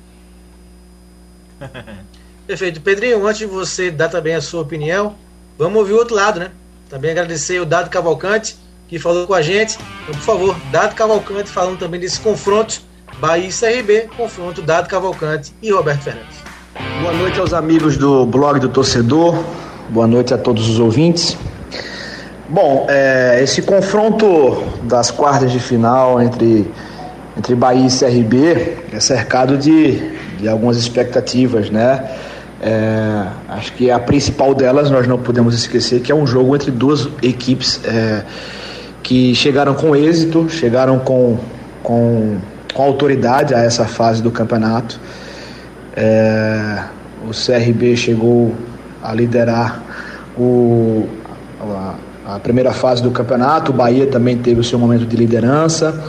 [2.47, 2.81] Perfeito.
[2.81, 5.15] Pedrinho, antes de você dar também a sua opinião,
[5.57, 6.51] vamos ouvir o outro lado, né?
[6.89, 8.55] Também agradecer o Dado Cavalcante,
[8.87, 9.77] que falou com a gente.
[10.03, 12.81] Então, por favor, Dado Cavalcante falando também desse confronto
[13.19, 16.37] Bahia e CRB, confronto Dado Cavalcante e Roberto Fernandes.
[17.01, 19.43] Boa noite aos amigos do blog do torcedor,
[19.89, 21.35] boa noite a todos os ouvintes.
[22.47, 26.71] Bom, é, esse confronto das quartas de final entre,
[27.35, 32.03] entre Bahia e CRB é cercado de, de algumas expectativas, né?
[32.59, 36.71] É, acho que a principal delas nós não podemos esquecer que é um jogo entre
[36.71, 38.23] duas equipes é,
[39.03, 41.37] que chegaram com êxito, chegaram com,
[41.83, 42.37] com,
[42.73, 44.99] com autoridade a essa fase do campeonato.
[45.95, 46.83] É,
[47.27, 48.53] o CRB chegou
[49.03, 49.81] a liderar
[50.37, 51.07] o,
[51.61, 51.95] a,
[52.35, 56.03] a, primeira fase do campeonato, o Bahia também teve o seu momento de liderança.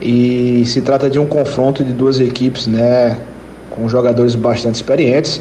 [0.00, 3.18] E se trata de um confronto de duas equipes né,
[3.74, 5.40] com jogadores bastante experientes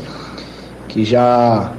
[0.88, 1.72] que já,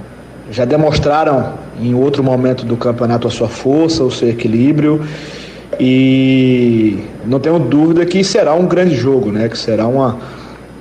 [0.51, 5.03] já demonstraram em outro momento do campeonato a sua força, o seu equilíbrio.
[5.79, 9.49] E não tenho dúvida que será um grande jogo, né?
[9.49, 10.19] Que será uma,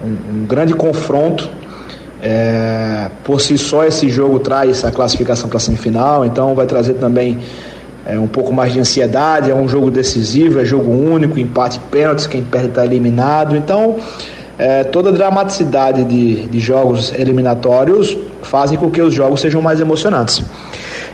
[0.03, 1.49] um, um grande confronto.
[2.23, 6.93] É, por si só esse jogo traz a classificação para a semifinal, então vai trazer
[6.93, 7.39] também
[8.05, 9.49] é, um pouco mais de ansiedade.
[9.49, 13.55] É um jogo decisivo, é jogo único, empate pênaltis, quem perde está eliminado.
[13.55, 13.97] Então
[14.57, 19.79] é, toda a dramaticidade de, de jogos eliminatórios fazem com que os jogos sejam mais
[19.79, 20.43] emocionantes.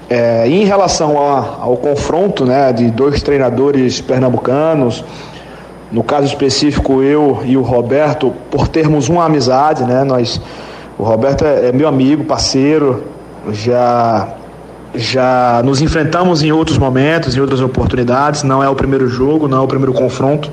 [0.10, 5.04] É, em relação a, ao confronto né, de dois treinadores pernambucanos,
[5.92, 10.42] no caso específico eu e o Roberto, por termos uma amizade, né, nós,
[10.98, 13.04] o Roberto é, é meu amigo, parceiro,
[13.52, 14.36] já
[14.96, 18.44] já nos enfrentamos em outros momentos, em outras oportunidades.
[18.44, 20.52] Não é o primeiro jogo, não é o primeiro confronto.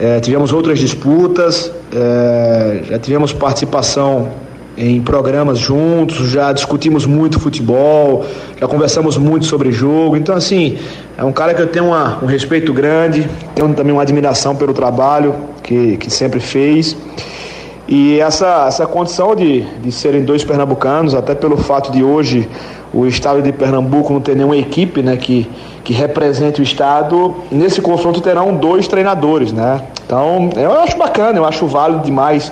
[0.00, 4.28] É, tivemos outras disputas, é, já tivemos participação
[4.76, 8.24] em programas juntos, já discutimos muito futebol,
[8.60, 10.16] já conversamos muito sobre jogo.
[10.16, 10.78] Então, assim,
[11.16, 14.72] é um cara que eu tenho uma, um respeito grande, tenho também uma admiração pelo
[14.72, 15.34] trabalho
[15.64, 16.96] que, que sempre fez.
[17.88, 22.48] E essa, essa condição de, de serem dois pernambucanos, até pelo fato de hoje
[22.92, 25.48] o estado de Pernambuco não ter nenhuma equipe né, que,
[25.84, 29.52] que represente o estado, nesse confronto terão dois treinadores.
[29.52, 29.82] Né?
[30.04, 32.50] Então eu acho bacana, eu acho válido demais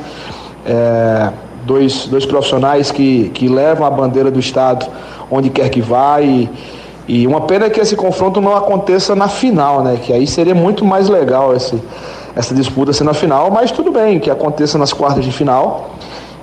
[0.64, 1.30] é,
[1.64, 4.86] dois, dois profissionais que, que levam a bandeira do estado
[5.30, 6.20] onde quer que vá.
[6.20, 6.48] E,
[7.08, 9.98] e uma pena que esse confronto não aconteça na final, né?
[10.02, 11.80] Que aí seria muito mais legal esse,
[12.34, 15.90] essa disputa ser na final, mas tudo bem, que aconteça nas quartas de final,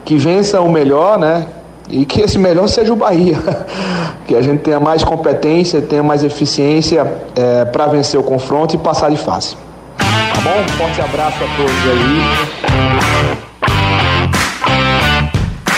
[0.06, 1.46] que vença o melhor, né?
[1.90, 3.38] E que esse melhor seja o Bahia.
[4.26, 7.06] que a gente tenha mais competência, tenha mais eficiência
[7.36, 9.56] é, para vencer o confronto e passar de fase.
[9.98, 10.62] Tá bom?
[10.62, 12.22] Um forte abraço a todos aí.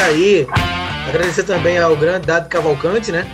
[0.03, 0.47] Aí,
[1.08, 3.28] agradecer também ao grande Dado Cavalcante, né?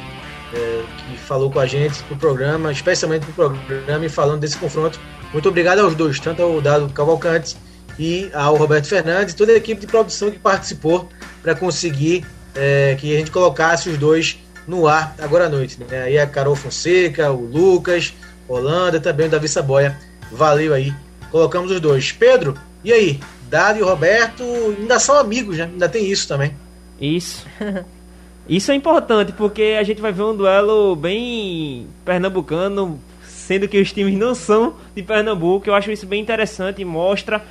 [0.53, 4.99] É, que falou com a gente pro programa, especialmente pro programa e falando desse confronto.
[5.33, 7.55] Muito obrigado aos dois, tanto ao Dado Cavalcante
[7.99, 11.07] e ao Roberto Fernandes, toda a equipe de produção que participou
[11.41, 15.77] para conseguir é, que a gente colocasse os dois no ar agora à noite.
[15.79, 16.03] Né?
[16.03, 18.13] Aí a Carol Fonseca, o Lucas,
[18.47, 19.97] Holanda, também o Davi Saboia.
[20.31, 20.93] Valeu aí.
[21.29, 22.11] Colocamos os dois.
[22.11, 23.19] Pedro, e aí?
[23.49, 24.43] Dado e Roberto
[24.79, 25.65] ainda são amigos, né?
[25.65, 26.53] Ainda tem isso também.
[26.99, 27.45] Isso.
[28.49, 33.93] Isso é importante, porque a gente vai ver um duelo bem pernambucano, sendo que os
[33.93, 35.69] times não são de Pernambuco.
[35.69, 37.41] Eu acho isso bem interessante e mostra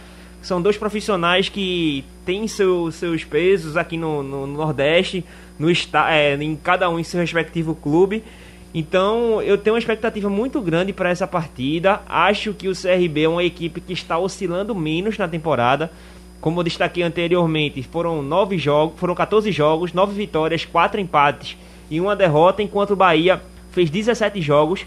[0.43, 5.25] são dois profissionais que têm seu, seus pesos aqui no, no Nordeste,
[5.59, 8.23] no está, é, em cada um em seu respectivo clube.
[8.73, 12.01] Então eu tenho uma expectativa muito grande para essa partida.
[12.09, 15.91] Acho que o CRB é uma equipe que está oscilando menos na temporada.
[16.41, 21.57] Como eu destaquei anteriormente, foram nove jogos, foram 14 jogos, nove vitórias, quatro empates
[21.91, 24.87] e uma derrota, enquanto o Bahia fez 17 jogos,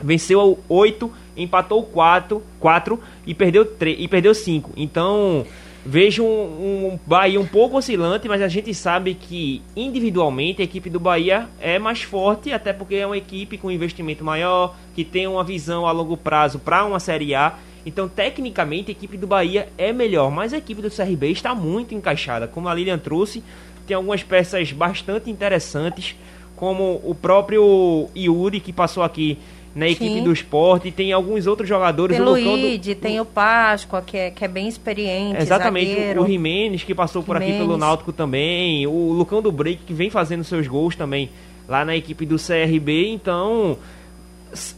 [0.00, 4.72] venceu 8, empatou 4, 4 e perdeu 3 e perdeu 5.
[4.76, 5.46] Então,
[5.84, 10.88] vejo um, um, Bahia um pouco oscilante, mas a gente sabe que individualmente a equipe
[10.88, 15.26] do Bahia é mais forte, até porque é uma equipe com investimento maior, que tem
[15.26, 17.54] uma visão a longo prazo para uma Série A.
[17.86, 21.94] Então, tecnicamente, a equipe do Bahia é melhor, mas a equipe do CRB está muito
[21.94, 22.48] encaixada.
[22.48, 23.44] Como a Lilian trouxe,
[23.86, 26.16] tem algumas peças bastante interessantes
[26.56, 29.38] como o próprio Yuri, que passou aqui
[29.74, 30.22] na equipe Sim.
[30.22, 32.16] do esporte, tem alguns outros jogadores.
[32.16, 35.42] Tem o Lucão do- Luíde, tem o Páscoa, que é, que é bem experiente.
[35.42, 36.22] Exatamente, zagueiro.
[36.22, 37.66] o Jimenez, que passou por aqui Jimenez.
[37.66, 41.28] pelo Náutico também, o Lucão do Break, que vem fazendo seus gols também
[41.68, 43.76] lá na equipe do CRB, então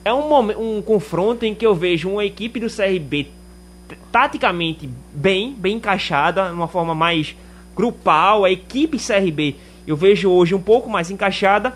[0.04, 3.26] é um, momen- um confronto em que eu vejo uma equipe do CRB
[4.10, 7.36] taticamente bem, bem encaixada, uma forma mais
[7.74, 9.54] grupal, a equipe CRB
[9.86, 11.74] eu vejo hoje um pouco mais encaixada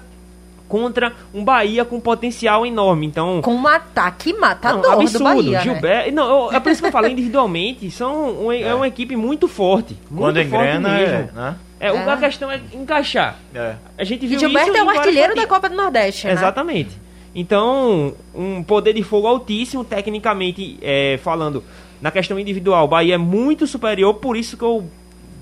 [0.71, 3.43] contra um Bahia com potencial enorme, então...
[3.43, 5.19] Com um ataque matador Não, absurdo.
[5.19, 5.63] do Bahia, né?
[5.65, 7.91] Gilberto, não, eu- é por isso que eu falei individualmente.
[7.91, 8.73] São um- é.
[8.73, 9.99] uma equipe muito forte.
[10.09, 11.15] Muito Quando forte engrena, mesmo.
[11.15, 11.57] é, né?
[11.81, 12.11] É, o- É.
[12.13, 13.37] a questão é encaixar.
[13.53, 13.75] É.
[13.99, 15.47] A gente E viu Gilberto isso é o artilheiro da.
[15.47, 16.35] Copa do Nordeste, né?
[16.35, 16.91] Exatamente.
[17.35, 21.65] Então, um poder de fogo altíssimo, tecnicamente é, falando,
[22.01, 24.85] na questão individual, o Bahia é muito superior, por isso que eu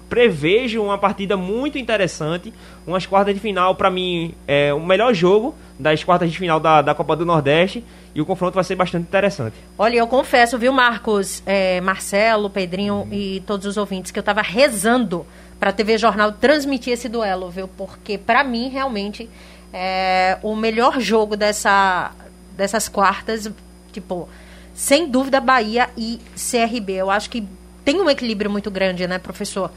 [0.08, 2.52] prevejo uma partida muito interessante.
[2.86, 6.82] Umas quartas de final, pra mim, é o melhor jogo das quartas de final da,
[6.82, 7.84] da Copa do Nordeste.
[8.14, 9.54] E o confronto vai ser bastante interessante.
[9.78, 14.42] Olha, eu confesso, viu, Marcos, é, Marcelo, Pedrinho e todos os ouvintes, que eu tava
[14.42, 15.26] rezando
[15.60, 17.68] pra TV Jornal transmitir esse duelo, viu?
[17.68, 19.28] Porque, pra mim, realmente,
[19.72, 22.12] é o melhor jogo dessa,
[22.56, 23.50] dessas quartas,
[23.92, 24.28] tipo,
[24.74, 26.94] sem dúvida, Bahia e CRB.
[26.94, 27.46] Eu acho que
[27.84, 29.70] tem um equilíbrio muito grande, né, professor?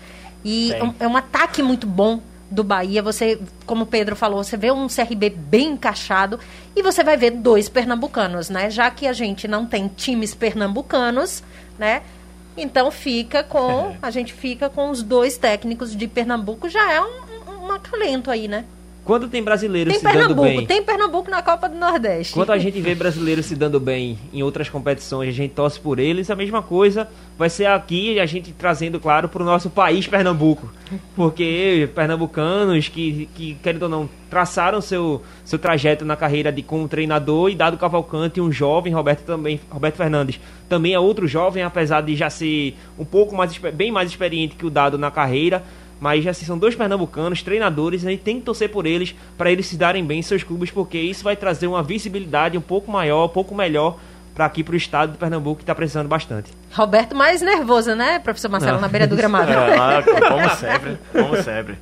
[0.44, 2.20] E um- é um ataque muito bom
[2.50, 3.02] do Bahia.
[3.02, 6.40] Você, como o Pedro falou, você vê um CRB bem encaixado
[6.76, 8.70] e você vai ver dois pernambucanos, né?
[8.70, 11.44] Já que a gente não tem times pernambucanos,
[11.80, 12.02] né?
[12.58, 13.96] Então fica com.
[14.02, 18.30] A gente fica com os dois técnicos de Pernambuco, já é um, um, um acalento
[18.30, 18.66] aí, né?
[19.04, 20.66] Quando tem brasileiro Tem se dando Pernambuco, bem...
[20.66, 22.34] tem Pernambuco na Copa do Nordeste.
[22.34, 25.98] Quando a gente vê brasileiros se dando bem em outras competições, a gente torce por
[25.98, 30.06] eles, a mesma coisa vai ser aqui, a gente trazendo, claro, para o nosso país,
[30.06, 30.72] Pernambuco.
[31.16, 36.88] Porque pernambucanos que, que, querendo ou não, traçaram seu, seu trajeto na carreira de como
[36.88, 40.40] treinador e Dado Cavalcante, um jovem, Roberto também, Roberto Fernandes,
[40.70, 44.66] também é outro jovem, apesar de já ser um pouco mais, bem mais experiente que
[44.66, 45.64] o Dado na carreira,
[46.02, 49.68] mas assim, são dois pernambucanos, treinadores, a gente tem que torcer por eles para eles
[49.68, 53.26] se darem bem em seus clubes, porque isso vai trazer uma visibilidade um pouco maior,
[53.26, 54.00] um pouco melhor
[54.34, 56.52] para aqui para o estado de Pernambuco que está precisando bastante.
[56.74, 58.82] Roberto mais nervoso, né, professor Marcelo, Não.
[58.82, 59.52] na beira do gramado.
[59.52, 61.78] É, como sempre, como sempre,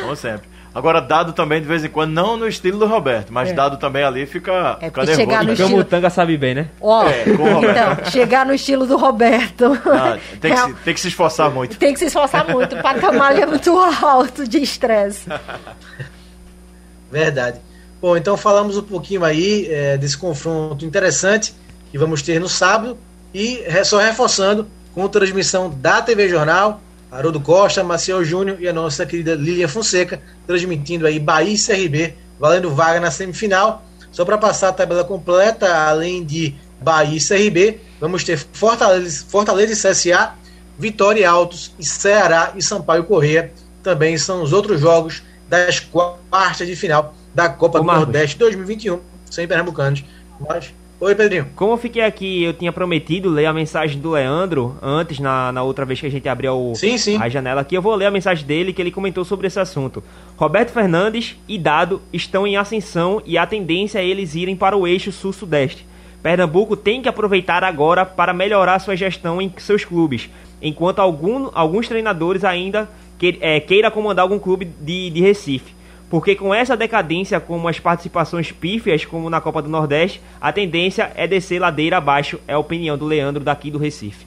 [0.00, 0.48] como sempre.
[0.74, 4.04] Agora, dado também de vez em quando, não no estilo do Roberto, mas dado também
[4.04, 5.52] ali fica, É, fica porque chegar no né?
[5.54, 6.68] estilo- Camutanga sabe bem, né?
[6.80, 7.92] Ó, É, com o Roberto.
[8.00, 9.64] então, chegar no estilo do Roberto.
[9.86, 11.76] Ah, tem, que Real- se, tem que se esforçar muito.
[11.78, 12.76] Tem que se esforçar muito.
[12.76, 15.26] O patamar é muito alto de estresse.
[17.10, 17.58] Verdade.
[18.00, 21.54] Bom, então falamos um pouquinho aí é, desse confronto interessante
[21.90, 22.96] que vamos ter no sábado
[23.34, 26.80] e só reforçando com transmissão da TV Jornal,
[27.10, 32.14] Haroldo Costa, Maciel Júnior e a nossa querida Lilian Fonseca, transmitindo aí Bahia e CRB,
[32.38, 33.84] valendo vaga na semifinal.
[34.10, 39.72] Só para passar a tabela completa, além de Bahia e CRB, vamos ter Fortaleza, Fortaleza
[39.72, 40.34] e CSA,
[40.78, 43.52] Vitória e Altos e Ceará e Sampaio Correia.
[43.82, 48.04] Também são os outros jogos das quartas de final da Copa Ô, do Marcos.
[48.04, 49.00] Nordeste 2021,
[49.30, 50.04] sem pernambucanos.
[50.40, 50.72] Mas...
[51.00, 51.46] Oi, Pedrinho.
[51.54, 55.62] Como eu fiquei aqui, eu tinha prometido ler a mensagem do Leandro antes, na, na
[55.62, 57.16] outra vez que a gente abriu o- Sim, sim.
[57.22, 57.76] a janela aqui.
[57.76, 60.02] Eu vou ler a mensagem dele que ele comentou sobre esse assunto.
[60.36, 64.88] Roberto Fernandes e Dado estão em ascensão e a tendência é eles irem para o
[64.88, 65.86] eixo sul-sudeste.
[66.20, 70.28] Pernambuco tem que aproveitar agora para melhorar sua gestão em seus clubes,
[70.60, 75.77] enquanto algum, alguns treinadores ainda que, é, queira comandar algum clube de, de Recife.
[76.10, 81.12] Porque com essa decadência, como as participações pífias, como na Copa do Nordeste, a tendência
[81.14, 84.26] é descer ladeira abaixo, é a opinião do Leandro daqui do Recife.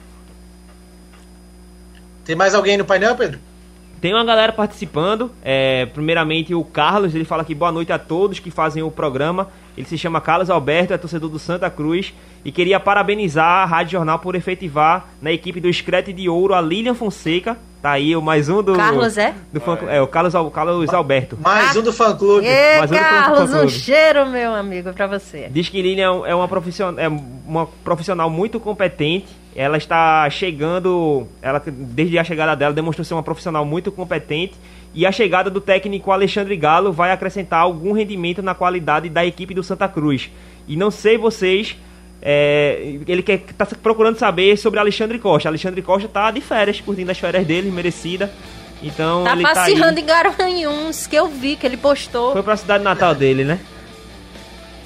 [2.24, 3.40] Tem mais alguém no painel, Pedro?
[4.00, 5.30] Tem uma galera participando.
[5.44, 9.48] é, primeiramente o Carlos, ele fala aqui boa noite a todos que fazem o programa.
[9.76, 12.12] Ele se chama Carlos Alberto, é torcedor do Santa Cruz
[12.44, 16.60] e queria parabenizar a Rádio Jornal por efetivar na equipe do Screte de Ouro a
[16.60, 17.56] Lilian Fonseca.
[17.82, 18.74] Tá aí o mais um do.
[18.74, 19.34] Carlos é?
[19.52, 21.36] Do fã, é, o Carlos, Al- Carlos Alberto.
[21.42, 22.46] Mais um do fã-clube.
[22.46, 23.70] Ê, Mas eu não tô Carlos, um falando.
[23.70, 25.48] cheiro, meu amigo, pra você.
[25.50, 29.26] Diz que Lilian é uma profissional, é uma profissional muito competente.
[29.56, 34.54] Ela está chegando, ela desde a chegada dela demonstrou ser uma profissional muito competente.
[34.94, 39.54] E a chegada do técnico Alexandre Galo vai acrescentar algum rendimento na qualidade da equipe
[39.54, 40.30] do Santa Cruz.
[40.68, 41.76] E não sei vocês,
[42.22, 45.48] é, ele quer tá procurando saber sobre Alexandre Costa.
[45.48, 48.32] Alexandre Costa tá de férias, curtindo as férias dele, merecida.
[48.80, 52.32] Então Tá ele tá passeando em Garanhuns, que eu vi que ele postou.
[52.32, 53.58] Foi pra cidade natal dele, né?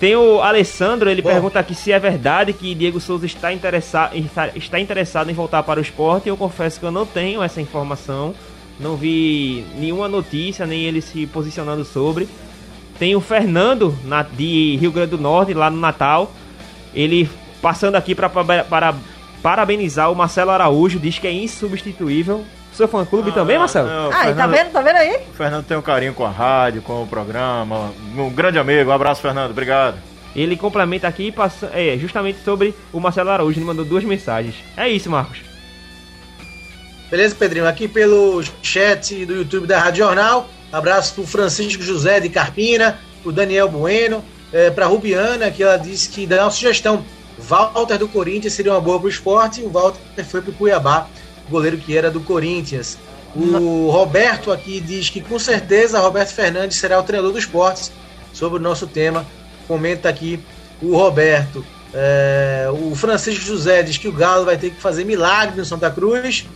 [0.01, 1.31] Tem o Alessandro, ele Bom.
[1.31, 5.63] pergunta aqui se é verdade que Diego Souza está, interessa está, está interessado em voltar
[5.63, 6.29] para o esporte.
[6.29, 8.35] Eu confesso que eu não tenho essa informação.
[8.79, 12.29] Não vi nenhuma notícia, nem ele se posicionando sobre.
[12.99, 16.31] Tem o Fernando na, de Rio Grande do Norte, lá no Natal.
[16.95, 17.29] Ele
[17.61, 18.95] passando aqui para para
[19.43, 22.45] parabenizar o Marcelo Araújo, diz que é insubstituível.
[22.73, 23.89] Seu fã clube ah, também, Marcelo?
[23.89, 24.73] Não, ah, Fernando, tá vendo?
[24.73, 25.17] Tá vendo aí?
[25.31, 27.91] O Fernando tem um carinho com a rádio, com o programa.
[28.15, 28.91] Um grande amigo.
[28.91, 29.53] Um abraço, Fernando.
[29.53, 29.97] Obrigado.
[30.35, 33.59] Ele complementa aqui passa, é, justamente sobre o Marcelo Araújo.
[33.59, 34.57] Ele mandou duas mensagens.
[34.77, 35.39] É isso, Marcos.
[37.11, 37.67] Beleza, Pedrinho?
[37.67, 40.51] Aqui pelo chat do YouTube da Rádio Jornal.
[40.71, 44.23] Abraço pro Francisco José de Carpina, pro Daniel Bueno,
[44.53, 47.05] é, pra Rubiana, que ela disse que dá uma sugestão.
[47.39, 49.63] Walter do Corinthians seria uma boa pro esporte.
[49.63, 51.09] O Walter foi pro Cuiabá,
[51.49, 52.99] goleiro que era do Corinthians.
[53.35, 57.93] O Roberto aqui diz que com certeza Roberto Fernandes será o treinador do esportes
[58.33, 59.27] sobre o nosso tema.
[59.69, 60.41] Comenta aqui
[60.81, 61.65] o Roberto.
[61.93, 65.91] É, o Francisco José diz que o Galo vai ter que fazer milagre no Santa
[65.91, 66.47] Cruz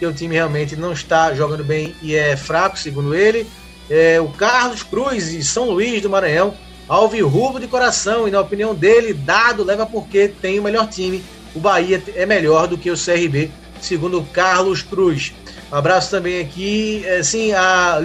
[0.00, 3.46] que o time realmente não está jogando bem e é fraco, segundo ele.
[3.90, 6.54] É, o Carlos Cruz, de São Luís do Maranhão,
[6.90, 11.24] alvirrubro de coração, e na opinião dele, dado leva porque tem o melhor time.
[11.54, 15.32] O Bahia é melhor do que o CRB, segundo Carlos Cruz.
[15.70, 18.00] Um abraço também aqui, é, sim, a,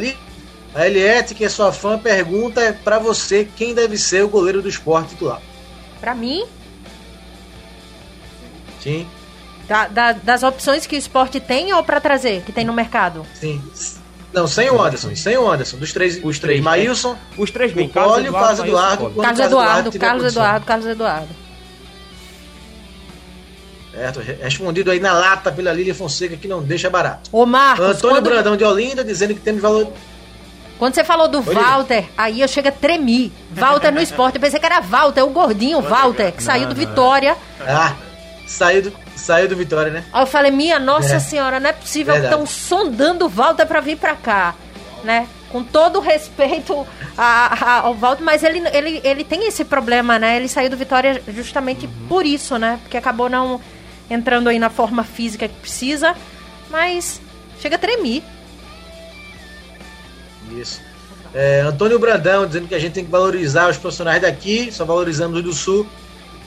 [0.76, 4.70] a Eliette, que é sua fã, pergunta para você quem deve ser o goleiro do
[4.70, 5.42] esporte titular.
[6.00, 6.46] Para mim?
[8.80, 9.08] Sim.
[9.68, 13.26] Da, da, das opções que o esporte tem ou para trazer, que tem no mercado?
[13.34, 13.60] Sim.
[14.36, 15.78] Não, sem o Anderson, sem o Anderson.
[15.78, 16.62] Dos três, os três.
[16.62, 17.88] Maílson, os três bem.
[17.88, 21.30] Carlos Eduardo, Carlos Eduardo, Carlos Eduardo, Carlos Eduardo, Carlos Eduardo.
[23.94, 27.30] Certo, respondido aí na lata pela Lília Fonseca que não deixa barato.
[27.32, 28.30] Ô Marcos, Antônio quando...
[28.30, 29.94] Brandão de Olinda dizendo que temos valor.
[30.78, 32.10] Quando você falou do Oi, Walter, Lívia.
[32.18, 33.32] aí eu chego a tremer.
[33.52, 37.38] Walter no esporte, eu pensei que era Walter, o gordinho Walter, que saiu do Vitória.
[37.62, 37.94] Ah,
[38.46, 40.04] saiu do, Saiu do Vitória, né?
[40.12, 41.20] Aí eu falei, minha nossa é.
[41.20, 44.54] senhora, não é possível que estão sondando o Walter para vir para cá,
[45.04, 45.28] né?
[45.52, 46.86] Com todo o respeito
[47.18, 50.36] a, a, ao Walter, mas ele, ele, ele tem esse problema, né?
[50.36, 52.08] Ele saiu do Vitória justamente uhum.
[52.10, 52.78] por isso, né?
[52.84, 53.60] Porque acabou não
[54.10, 56.14] entrando aí na forma física que precisa,
[56.70, 57.22] mas
[57.62, 58.22] chega a tremer.
[60.52, 60.82] Isso.
[61.34, 65.38] É, Antônio Brandão dizendo que a gente tem que valorizar os profissionais daqui, só valorizamos
[65.38, 65.88] os do Sul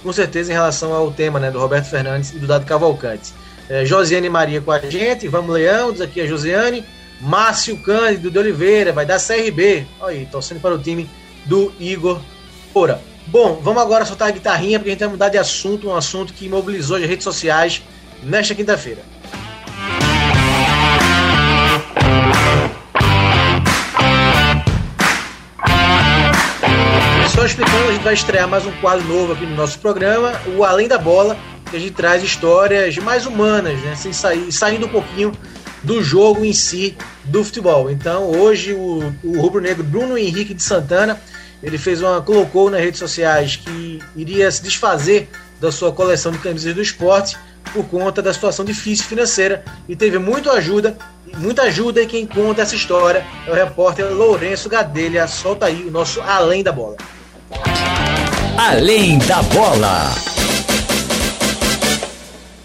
[0.02, 3.32] com certeza em relação ao tema né, do Roberto Fernandes e do Dado Cavalcante.
[3.68, 6.84] É, Josiane Maria com a gente, vamos Leão, diz aqui a Josiane.
[7.20, 9.86] Márcio Cândido de Oliveira, vai dar CRB.
[10.00, 11.10] Olha aí, torcendo para o time
[11.46, 12.20] do Igor
[12.74, 13.00] Ora.
[13.26, 16.32] Bom, vamos agora soltar a guitarrinha, porque a gente vai mudar de assunto, um assunto
[16.32, 17.82] que mobilizou as redes sociais
[18.22, 19.02] nesta quinta-feira.
[27.48, 30.86] Explicando, a gente vai estrear mais um quadro novo aqui no nosso programa, o Além
[30.86, 31.34] da Bola,
[31.70, 33.94] que a gente traz histórias mais humanas, né?
[33.96, 35.32] Sem sair, saindo um pouquinho
[35.82, 36.94] do jogo em si
[37.24, 37.90] do futebol.
[37.90, 41.18] Então, hoje o, o rubro-negro Bruno Henrique de Santana,
[41.62, 45.26] ele fez uma colocou nas redes sociais que iria se desfazer
[45.58, 47.34] da sua coleção de camisas do esporte
[47.72, 50.98] por conta da situação difícil financeira e teve muito ajuda,
[51.38, 55.26] muita ajuda e quem conta essa história é o repórter Lourenço Gadelha.
[55.26, 56.96] Solta aí o nosso Além da Bola.
[58.60, 60.12] Além da bola.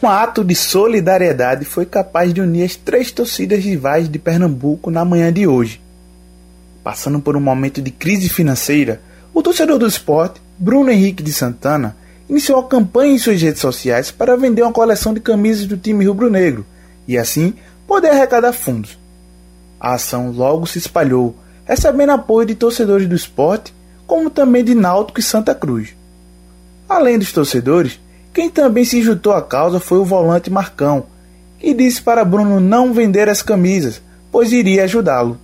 [0.02, 5.06] Um ato de solidariedade foi capaz de unir as três torcidas rivais de Pernambuco na
[5.06, 5.80] manhã de hoje.
[6.84, 9.02] Passando por um momento de crise financeira,
[9.36, 11.96] o torcedor do esporte, Bruno Henrique de Santana,
[12.28, 16.06] iniciou a campanha em suas redes sociais para vender uma coleção de camisas do time
[16.06, 16.66] rubro-negro
[17.08, 17.54] e assim
[17.86, 18.98] poder arrecadar fundos.
[19.80, 23.72] A ação logo se espalhou, recebendo apoio de torcedores do esporte
[24.06, 25.96] como também de Náutico e Santa Cruz.
[26.88, 28.00] Além dos torcedores,
[28.34, 31.06] quem também se juntou à causa foi o volante Marcão,
[31.60, 34.02] que disse para Bruno não vender as camisas,
[34.32, 35.38] pois iria ajudá-lo.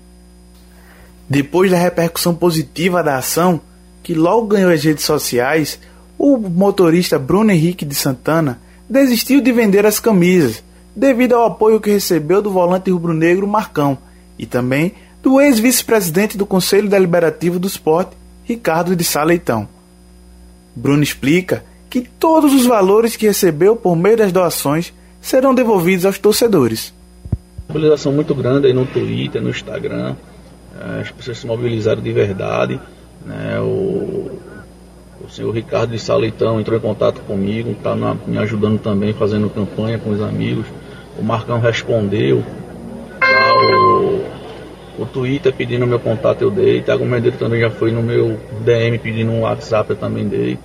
[1.30, 3.62] Depois da repercussão positiva da ação,
[4.02, 5.80] que logo ganhou as redes sociais,
[6.18, 10.64] o motorista Bruno Henrique de Santana desistiu de vender as camisas,
[10.96, 13.98] devido ao apoio que recebeu do volante rubro-negro Marcão
[14.38, 18.18] e também do ex-vice-presidente do Conselho Deliberativo do Esporte,
[18.50, 19.70] Ricardo de Sá Leitão.
[20.76, 24.92] Bruno explica que todos os valores que recebeu por meio das doações
[25.22, 26.92] serão devolvidos aos torcedores.
[27.68, 30.16] Mobilização muito grande aí no Twitter, no Instagram,
[30.82, 32.82] é, as pessoas se mobilizaram de verdade.
[33.24, 33.60] Né?
[33.60, 34.40] O,
[35.24, 37.96] o senhor Ricardo de Saleitão entrou em contato comigo, está
[38.26, 40.66] me ajudando também, fazendo campanha com os amigos.
[41.20, 42.44] O Marcão respondeu.
[45.00, 46.82] O, Twitter pedindo meu contato eu dei.
[46.82, 50.58] Thiago Mendes também já foi no meu DM pedindo um WhatsApp eu também dei.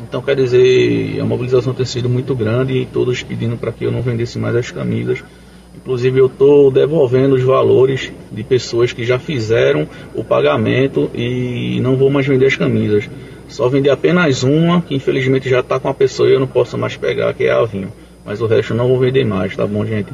[0.00, 3.92] Então quer dizer, a mobilização tem sido muito grande e todos pedindo para que eu
[3.92, 5.24] não vendesse mais as camisas.
[5.74, 11.96] Inclusive eu estou devolvendo os valores de pessoas que já fizeram o pagamento e não
[11.96, 13.08] vou mais vender as camisas.
[13.48, 16.76] Só vender apenas uma, que infelizmente já está com a pessoa e eu não posso
[16.76, 17.92] mais pegar, que é a Vinho.
[18.24, 20.12] Mas o resto eu não vou vender mais, tá bom, gente?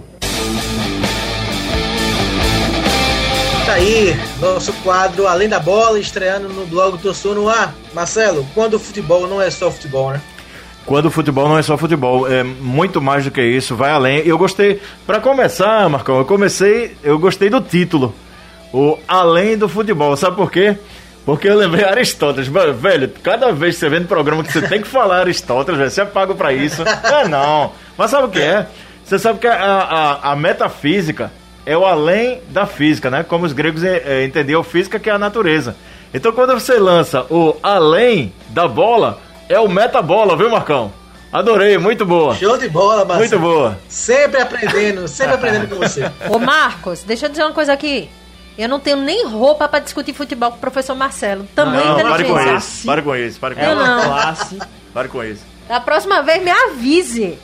[3.78, 7.74] Aí, nosso quadro Além da Bola, estreando no blog Torçou no Ar.
[7.94, 10.20] Marcelo, quando o futebol não é só futebol, né?
[10.84, 14.26] Quando o futebol não é só futebol, é muito mais do que isso, vai além.
[14.26, 18.14] Eu gostei, para começar, Marcão, eu comecei, eu gostei do título,
[18.72, 20.76] o Além do Futebol, sabe por quê?
[21.26, 24.80] Porque eu lembrei Aristóteles, velho, cada vez que você vê no programa que você tem
[24.80, 26.82] que falar Aristóteles, velho, você é pago para isso.
[27.04, 28.66] É não, mas sabe o que é?
[29.04, 31.30] Você sabe que a, a, a metafísica
[31.68, 33.22] é o além da física, né?
[33.22, 35.76] Como os gregos é, entendiam física, que é a natureza.
[36.14, 40.90] Então quando você lança o além da bola, é o metabola, viu, Marcão?
[41.30, 42.34] Adorei, muito boa.
[42.36, 43.18] Show de bola, Marcelo.
[43.18, 43.78] Muito boa.
[43.86, 46.10] Sempre aprendendo, sempre aprendendo com você.
[46.30, 48.08] Ô, Marcos, deixa eu dizer uma coisa aqui.
[48.56, 51.46] Eu não tenho nem roupa para discutir futebol com o professor Marcelo.
[51.54, 52.34] Também não, inteligência.
[52.34, 53.74] Pare com isso, pare com isso, pare com isso.
[53.74, 54.04] não.
[54.04, 54.58] Classe.
[54.94, 55.42] Pare com isso.
[55.68, 57.38] Da próxima vez me avise.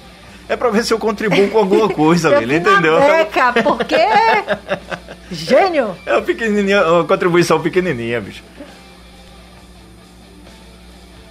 [0.48, 3.00] É pra ver se eu contribuo com alguma coisa, na entendeu?
[3.00, 3.96] beca, porque...
[5.30, 5.96] Gênio.
[6.04, 8.42] É uma pequenininha, uma contribuição pequenininha, bicho.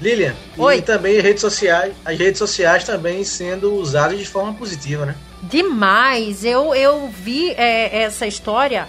[0.01, 0.77] Lilian, Oi.
[0.77, 5.15] e também redes sociais, as redes sociais também sendo usadas de forma positiva, né?
[5.43, 6.43] Demais.
[6.43, 8.87] Eu, eu vi é, essa história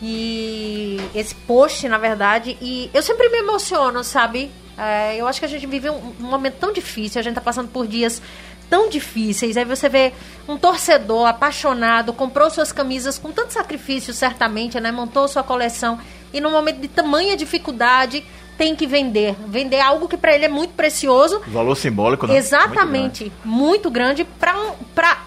[0.00, 4.50] e esse post, na verdade, e eu sempre me emociono, sabe?
[4.78, 7.40] É, eu acho que a gente vive um, um momento tão difícil, a gente tá
[7.40, 8.20] passando por dias
[8.68, 9.56] tão difíceis.
[9.56, 10.12] Aí você vê
[10.48, 14.90] um torcedor apaixonado, comprou suas camisas com tanto sacrifício, certamente, né?
[14.90, 15.98] Montou sua coleção
[16.32, 18.24] e num momento de tamanha dificuldade
[18.56, 19.36] tem que vender.
[19.46, 21.40] Vender algo que para ele é muito precioso.
[21.46, 22.36] Valor simbólico, né?
[22.36, 25.22] Exatamente, muito grande para um, pra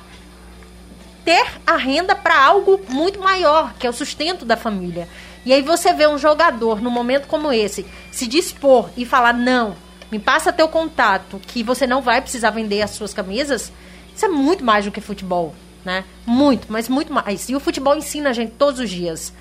[1.23, 5.09] ter a renda para algo muito maior, que é o sustento da família.
[5.45, 9.75] E aí você vê um jogador num momento como esse se dispor e falar não,
[10.11, 13.71] me passa teu contato, que você não vai precisar vender as suas camisas.
[14.15, 15.53] Isso é muito mais do que futebol,
[15.83, 16.03] né?
[16.25, 17.49] Muito, mas muito mais.
[17.49, 19.33] E o futebol ensina a gente todos os dias.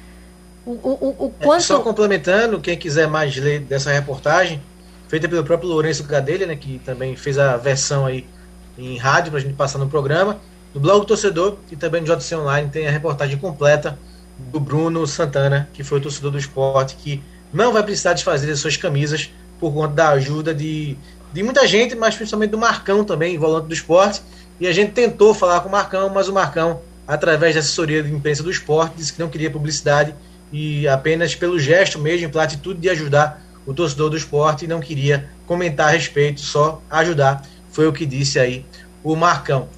[0.64, 4.60] O, o, o, o É, quanto Só complementando, quem quiser mais ler dessa reportagem,
[5.08, 8.26] feita pelo próprio Lourenço Gadelha, né, que também fez a versão aí
[8.76, 10.40] em rádio pra gente passar no programa,
[10.74, 13.98] no blog do torcedor e também no JC Online tem a reportagem completa
[14.38, 18.58] do Bruno Santana, que foi o torcedor do esporte, que não vai precisar desfazer as
[18.58, 20.96] suas camisas por conta da ajuda de,
[21.32, 24.22] de muita gente, mas principalmente do Marcão também, volante do esporte.
[24.58, 28.12] E a gente tentou falar com o Marcão, mas o Marcão, através da assessoria de
[28.12, 30.14] imprensa do esporte, disse que não queria publicidade
[30.52, 35.28] e apenas pelo gesto mesmo, pela atitude de ajudar o torcedor do esporte não queria
[35.44, 37.42] comentar a respeito, só ajudar.
[37.70, 38.64] Foi o que disse aí
[39.02, 39.68] o Marcão.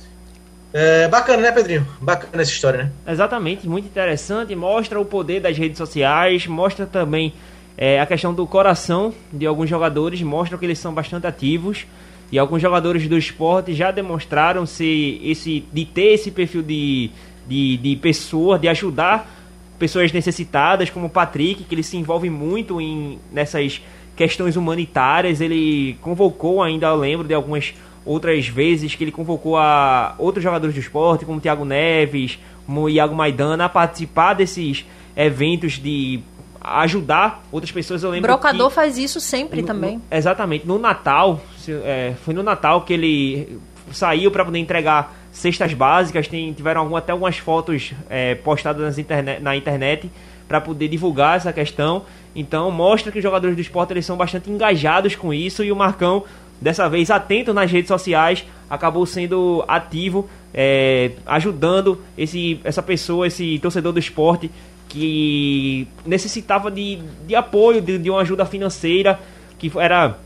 [0.72, 1.88] É, bacana, né, Pedrinho?
[2.00, 2.92] Bacana essa história, né?
[3.06, 4.54] Exatamente, muito interessante.
[4.54, 7.32] Mostra o poder das redes sociais, mostra também
[7.80, 11.86] é, a questão do coração de alguns jogadores, mostra que eles são bastante ativos.
[12.30, 17.10] E alguns jogadores do esporte já demonstraram se esse, de ter esse perfil de,
[17.46, 19.30] de, de pessoa, de ajudar
[19.78, 23.80] pessoas necessitadas, como o Patrick, que ele se envolve muito em, nessas
[24.16, 25.40] questões humanitárias.
[25.40, 27.72] Ele convocou ainda, eu lembro de algumas
[28.04, 32.82] outras vezes que ele convocou a outros jogadores do esporte, como o Thiago Neves, como
[32.82, 34.84] o Iago Maidana, a participar desses
[35.16, 36.20] eventos de
[36.60, 38.02] ajudar outras pessoas.
[38.02, 39.96] Eu lembro Brocador que- faz isso sempre no- também.
[39.96, 40.66] no- exatamente.
[40.66, 43.58] No Natal, se- é, foi no Natal que ele
[43.92, 46.28] saiu para poder entregar cestas básicas.
[46.28, 50.10] Tem, tiveram algum, até algumas fotos é, postadas interne- na internet
[50.46, 52.04] para poder divulgar essa questão.
[52.34, 55.76] Então mostra que os jogadores do esporte eles são bastante engajados com isso e o
[55.76, 56.24] Marcão
[56.60, 63.58] dessa vez atento nas redes sociais acabou sendo ativo é, ajudando esse, essa pessoa, esse
[63.60, 64.50] torcedor do esporte
[64.88, 69.20] que necessitava de, de apoio, de, de uma ajuda financeira,
[69.58, 70.16] que era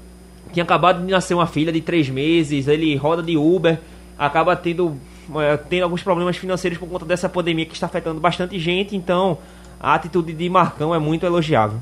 [0.52, 3.78] tinha acabado de nascer uma filha de três meses, ele roda de Uber,
[4.18, 4.98] acaba tendo,
[5.36, 9.38] eh, tendo alguns problemas financeiros por conta dessa pandemia que está afetando bastante gente, então
[9.80, 11.78] a atitude de Marcão é muito elogiável.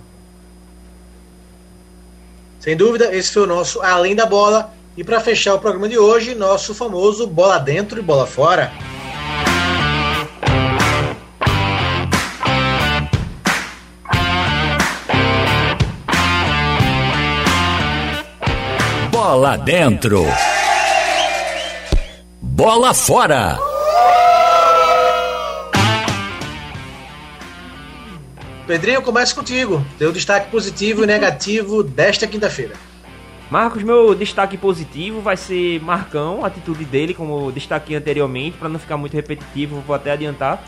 [2.60, 4.72] Sem dúvida, esse foi o nosso Além da Bola.
[4.96, 8.70] E para fechar o programa de hoje, nosso famoso Bola Dentro e Bola Fora.
[19.30, 20.24] Bola dentro.
[22.42, 23.56] Bola fora.
[28.66, 29.86] Pedrinho, eu começo contigo.
[29.96, 32.74] Teu destaque positivo e negativo desta quinta-feira.
[33.48, 38.68] Marcos, meu destaque positivo vai ser Marcão, a atitude dele, como eu destaquei anteriormente, para
[38.68, 40.60] não ficar muito repetitivo, vou até adiantar.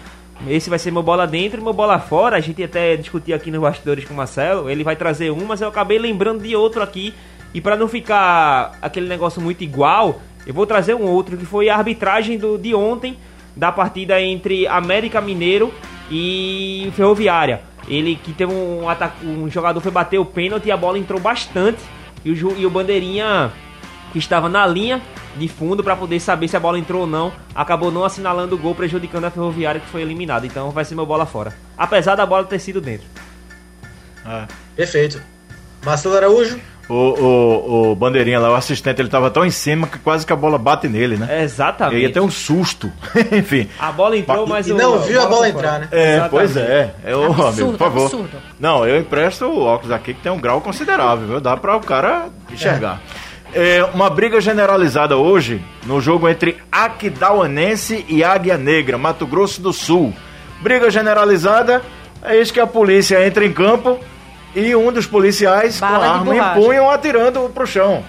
[0.47, 2.37] Esse vai ser meu bola dentro e meu bola fora.
[2.37, 4.69] A gente até discutiu aqui nos bastidores com o Marcelo.
[4.69, 7.15] Ele vai trazer um, mas eu acabei lembrando de outro aqui.
[7.55, 11.69] E para não ficar aquele negócio muito igual, eu vou trazer um outro que foi
[11.69, 13.17] a arbitragem do, de ontem
[13.55, 15.73] da partida entre América Mineiro
[16.11, 17.61] e Ferroviária.
[17.89, 21.21] Ele que teve um ataque, um jogador foi bater o pênalti e a bola entrou
[21.21, 21.83] bastante
[22.25, 23.53] e o, e o bandeirinha
[24.13, 25.03] que estava na linha
[25.37, 28.59] de fundo para poder saber se a bola entrou ou não, acabou não assinalando o
[28.59, 30.47] gol, prejudicando a Ferroviária que foi eliminada.
[30.47, 31.55] Então vai ser meu bola fora.
[31.77, 33.07] Apesar da bola ter sido dentro.
[34.25, 34.47] É.
[34.77, 35.21] Perfeito.
[35.85, 36.61] Marcelo Araújo.
[36.93, 40.33] O, o, o bandeirinha lá, o assistente, ele tava tão em cima que quase que
[40.33, 41.43] a bola bate nele, né?
[41.43, 41.97] exatamente.
[41.97, 42.93] E ia ter um susto.
[43.33, 43.67] Enfim.
[43.79, 45.89] A bola entrou, mas e não viu a bola entrar, né?
[45.91, 46.31] É, exatamente.
[46.31, 46.95] pois é.
[47.03, 48.03] Eu, absurdo, amigo, por favor.
[48.03, 48.37] Absurdo.
[48.61, 51.41] Não, eu empresto o óculos aqui que tem um grau considerável, viu?
[51.41, 53.01] Dá para o cara enxergar.
[53.55, 53.79] É.
[53.79, 53.85] é.
[53.85, 60.13] uma briga generalizada hoje no jogo entre Aquidauanense e Águia Negra, Mato Grosso do Sul.
[60.61, 61.81] Briga generalizada,
[62.23, 63.99] é isso que a polícia entra em campo
[64.55, 66.59] e um dos policiais Bala com a arma borracha.
[66.59, 68.05] em punho atirando pro chão.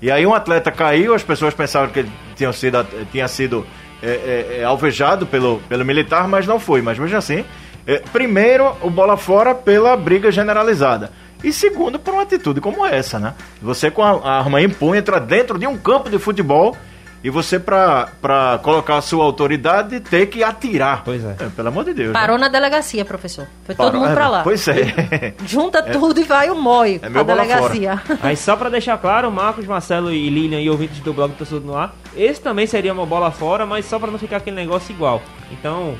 [0.00, 3.66] E aí um atleta caiu, as pessoas pensavam que ele tinha sido, tinha sido
[4.02, 6.82] é, é, é, alvejado pelo, pelo militar, mas não foi.
[6.82, 7.44] Mas mesmo assim,
[7.86, 11.12] é, primeiro, o bola fora pela briga generalizada.
[11.44, 13.34] E segundo, por uma atitude como essa, né?
[13.60, 16.76] Você com a arma em punho entra dentro de um campo de futebol
[17.22, 21.02] e você, pra, pra colocar a sua autoridade, ter que atirar.
[21.04, 21.34] Pois é.
[21.54, 22.12] pelo amor de Deus.
[22.12, 23.46] Parou na delegacia, professor.
[23.64, 24.42] Foi todo Parou- mundo é, pra lá.
[24.42, 25.34] Pois é.
[25.46, 28.00] Junta tudo e vai o moio É meu bola delegacia.
[28.22, 31.76] Aí só pra deixar claro, Marcos, Marcelo e Lilian e ouvintes do blog Torcedor no
[31.76, 35.22] Ar, esse também seria uma bola fora, mas só pra não ficar aquele negócio igual.
[35.50, 35.94] Então,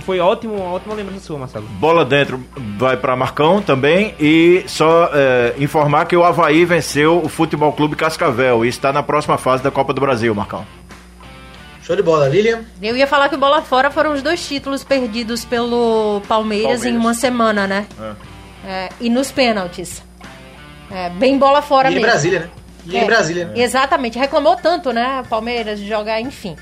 [0.00, 1.66] foi ótimo, uma ótima lembrança sua, Marcelo.
[1.66, 2.42] Bola dentro
[2.76, 4.14] vai para Marcão também.
[4.18, 9.02] E só é, informar que o Havaí venceu o Futebol Clube Cascavel e está na
[9.02, 10.66] próxima fase da Copa do Brasil, Marcão.
[11.82, 12.64] Show de bola, Lilian.
[12.80, 16.86] Eu ia falar que o bola fora foram os dois títulos perdidos pelo Palmeiras, Palmeiras.
[16.86, 17.86] em uma semana, né?
[18.66, 20.02] É, e nos pênaltis.
[20.90, 22.08] É, bem bola fora E em mesmo.
[22.08, 22.50] Brasília, né?
[22.86, 23.52] E É, em Brasília, né?
[23.56, 24.18] Exatamente.
[24.18, 25.22] Reclamou tanto, né?
[25.28, 26.56] Palmeiras de jogar, enfim.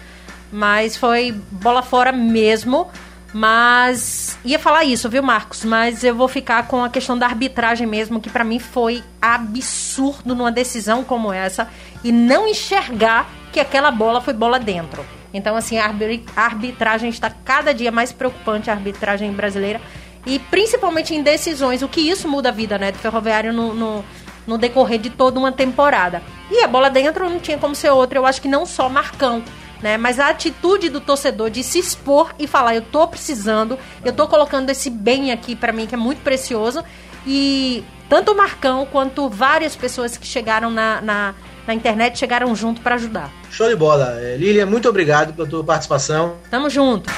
[0.50, 2.88] Mas foi bola fora mesmo.
[3.32, 5.64] Mas ia falar isso, viu, Marcos?
[5.64, 10.34] Mas eu vou ficar com a questão da arbitragem mesmo, que pra mim foi absurdo
[10.34, 11.68] numa decisão como essa
[12.04, 15.04] e não enxergar que aquela bola foi bola dentro.
[15.32, 15.90] Então, assim, a
[16.36, 19.80] arbitragem está cada dia mais preocupante, a arbitragem brasileira.
[20.26, 24.04] E principalmente em decisões, o que isso muda a vida, né, do ferroviário no, no,
[24.46, 26.22] no decorrer de toda uma temporada.
[26.50, 29.42] E a bola dentro não tinha como ser outra, eu acho que não só Marcão,
[29.82, 34.12] né, mas a atitude do torcedor de se expor e falar, eu tô precisando, eu
[34.12, 36.84] tô colocando esse bem aqui pra mim que é muito precioso.
[37.26, 41.34] E tanto o Marcão quanto várias pessoas que chegaram na, na,
[41.66, 43.30] na internet chegaram junto pra ajudar.
[43.50, 44.18] Show de bola.
[44.20, 46.36] É, Lilian, muito obrigado pela tua participação.
[46.50, 47.10] Tamo junto.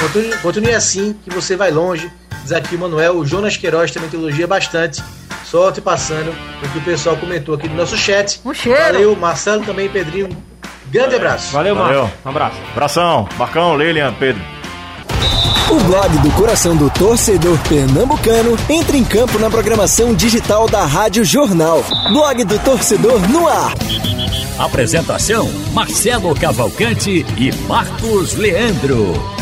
[0.00, 2.10] Continue, continue assim, que você vai longe.
[2.46, 5.02] Diz aqui o Manuel, o Jonas Queiroz também te elogia bastante.
[5.44, 6.32] Só te passando
[6.62, 8.40] o que o pessoal comentou aqui no nosso chat.
[8.44, 8.80] Um cheiro.
[8.80, 10.28] Valeu, Marcelo também, Pedrinho.
[10.86, 11.52] Grande abraço.
[11.52, 12.02] Valeu, Valeu.
[12.02, 12.20] Marcos.
[12.24, 12.56] Um abraço.
[12.70, 14.40] Abração, Marcão, Lilian, Pedro.
[15.72, 21.24] O blog do coração do torcedor pernambucano entra em campo na programação digital da Rádio
[21.24, 21.82] Jornal.
[22.12, 23.72] Blog do torcedor no ar.
[24.56, 29.36] Apresentação: Marcelo Cavalcante e Marcos Leandro.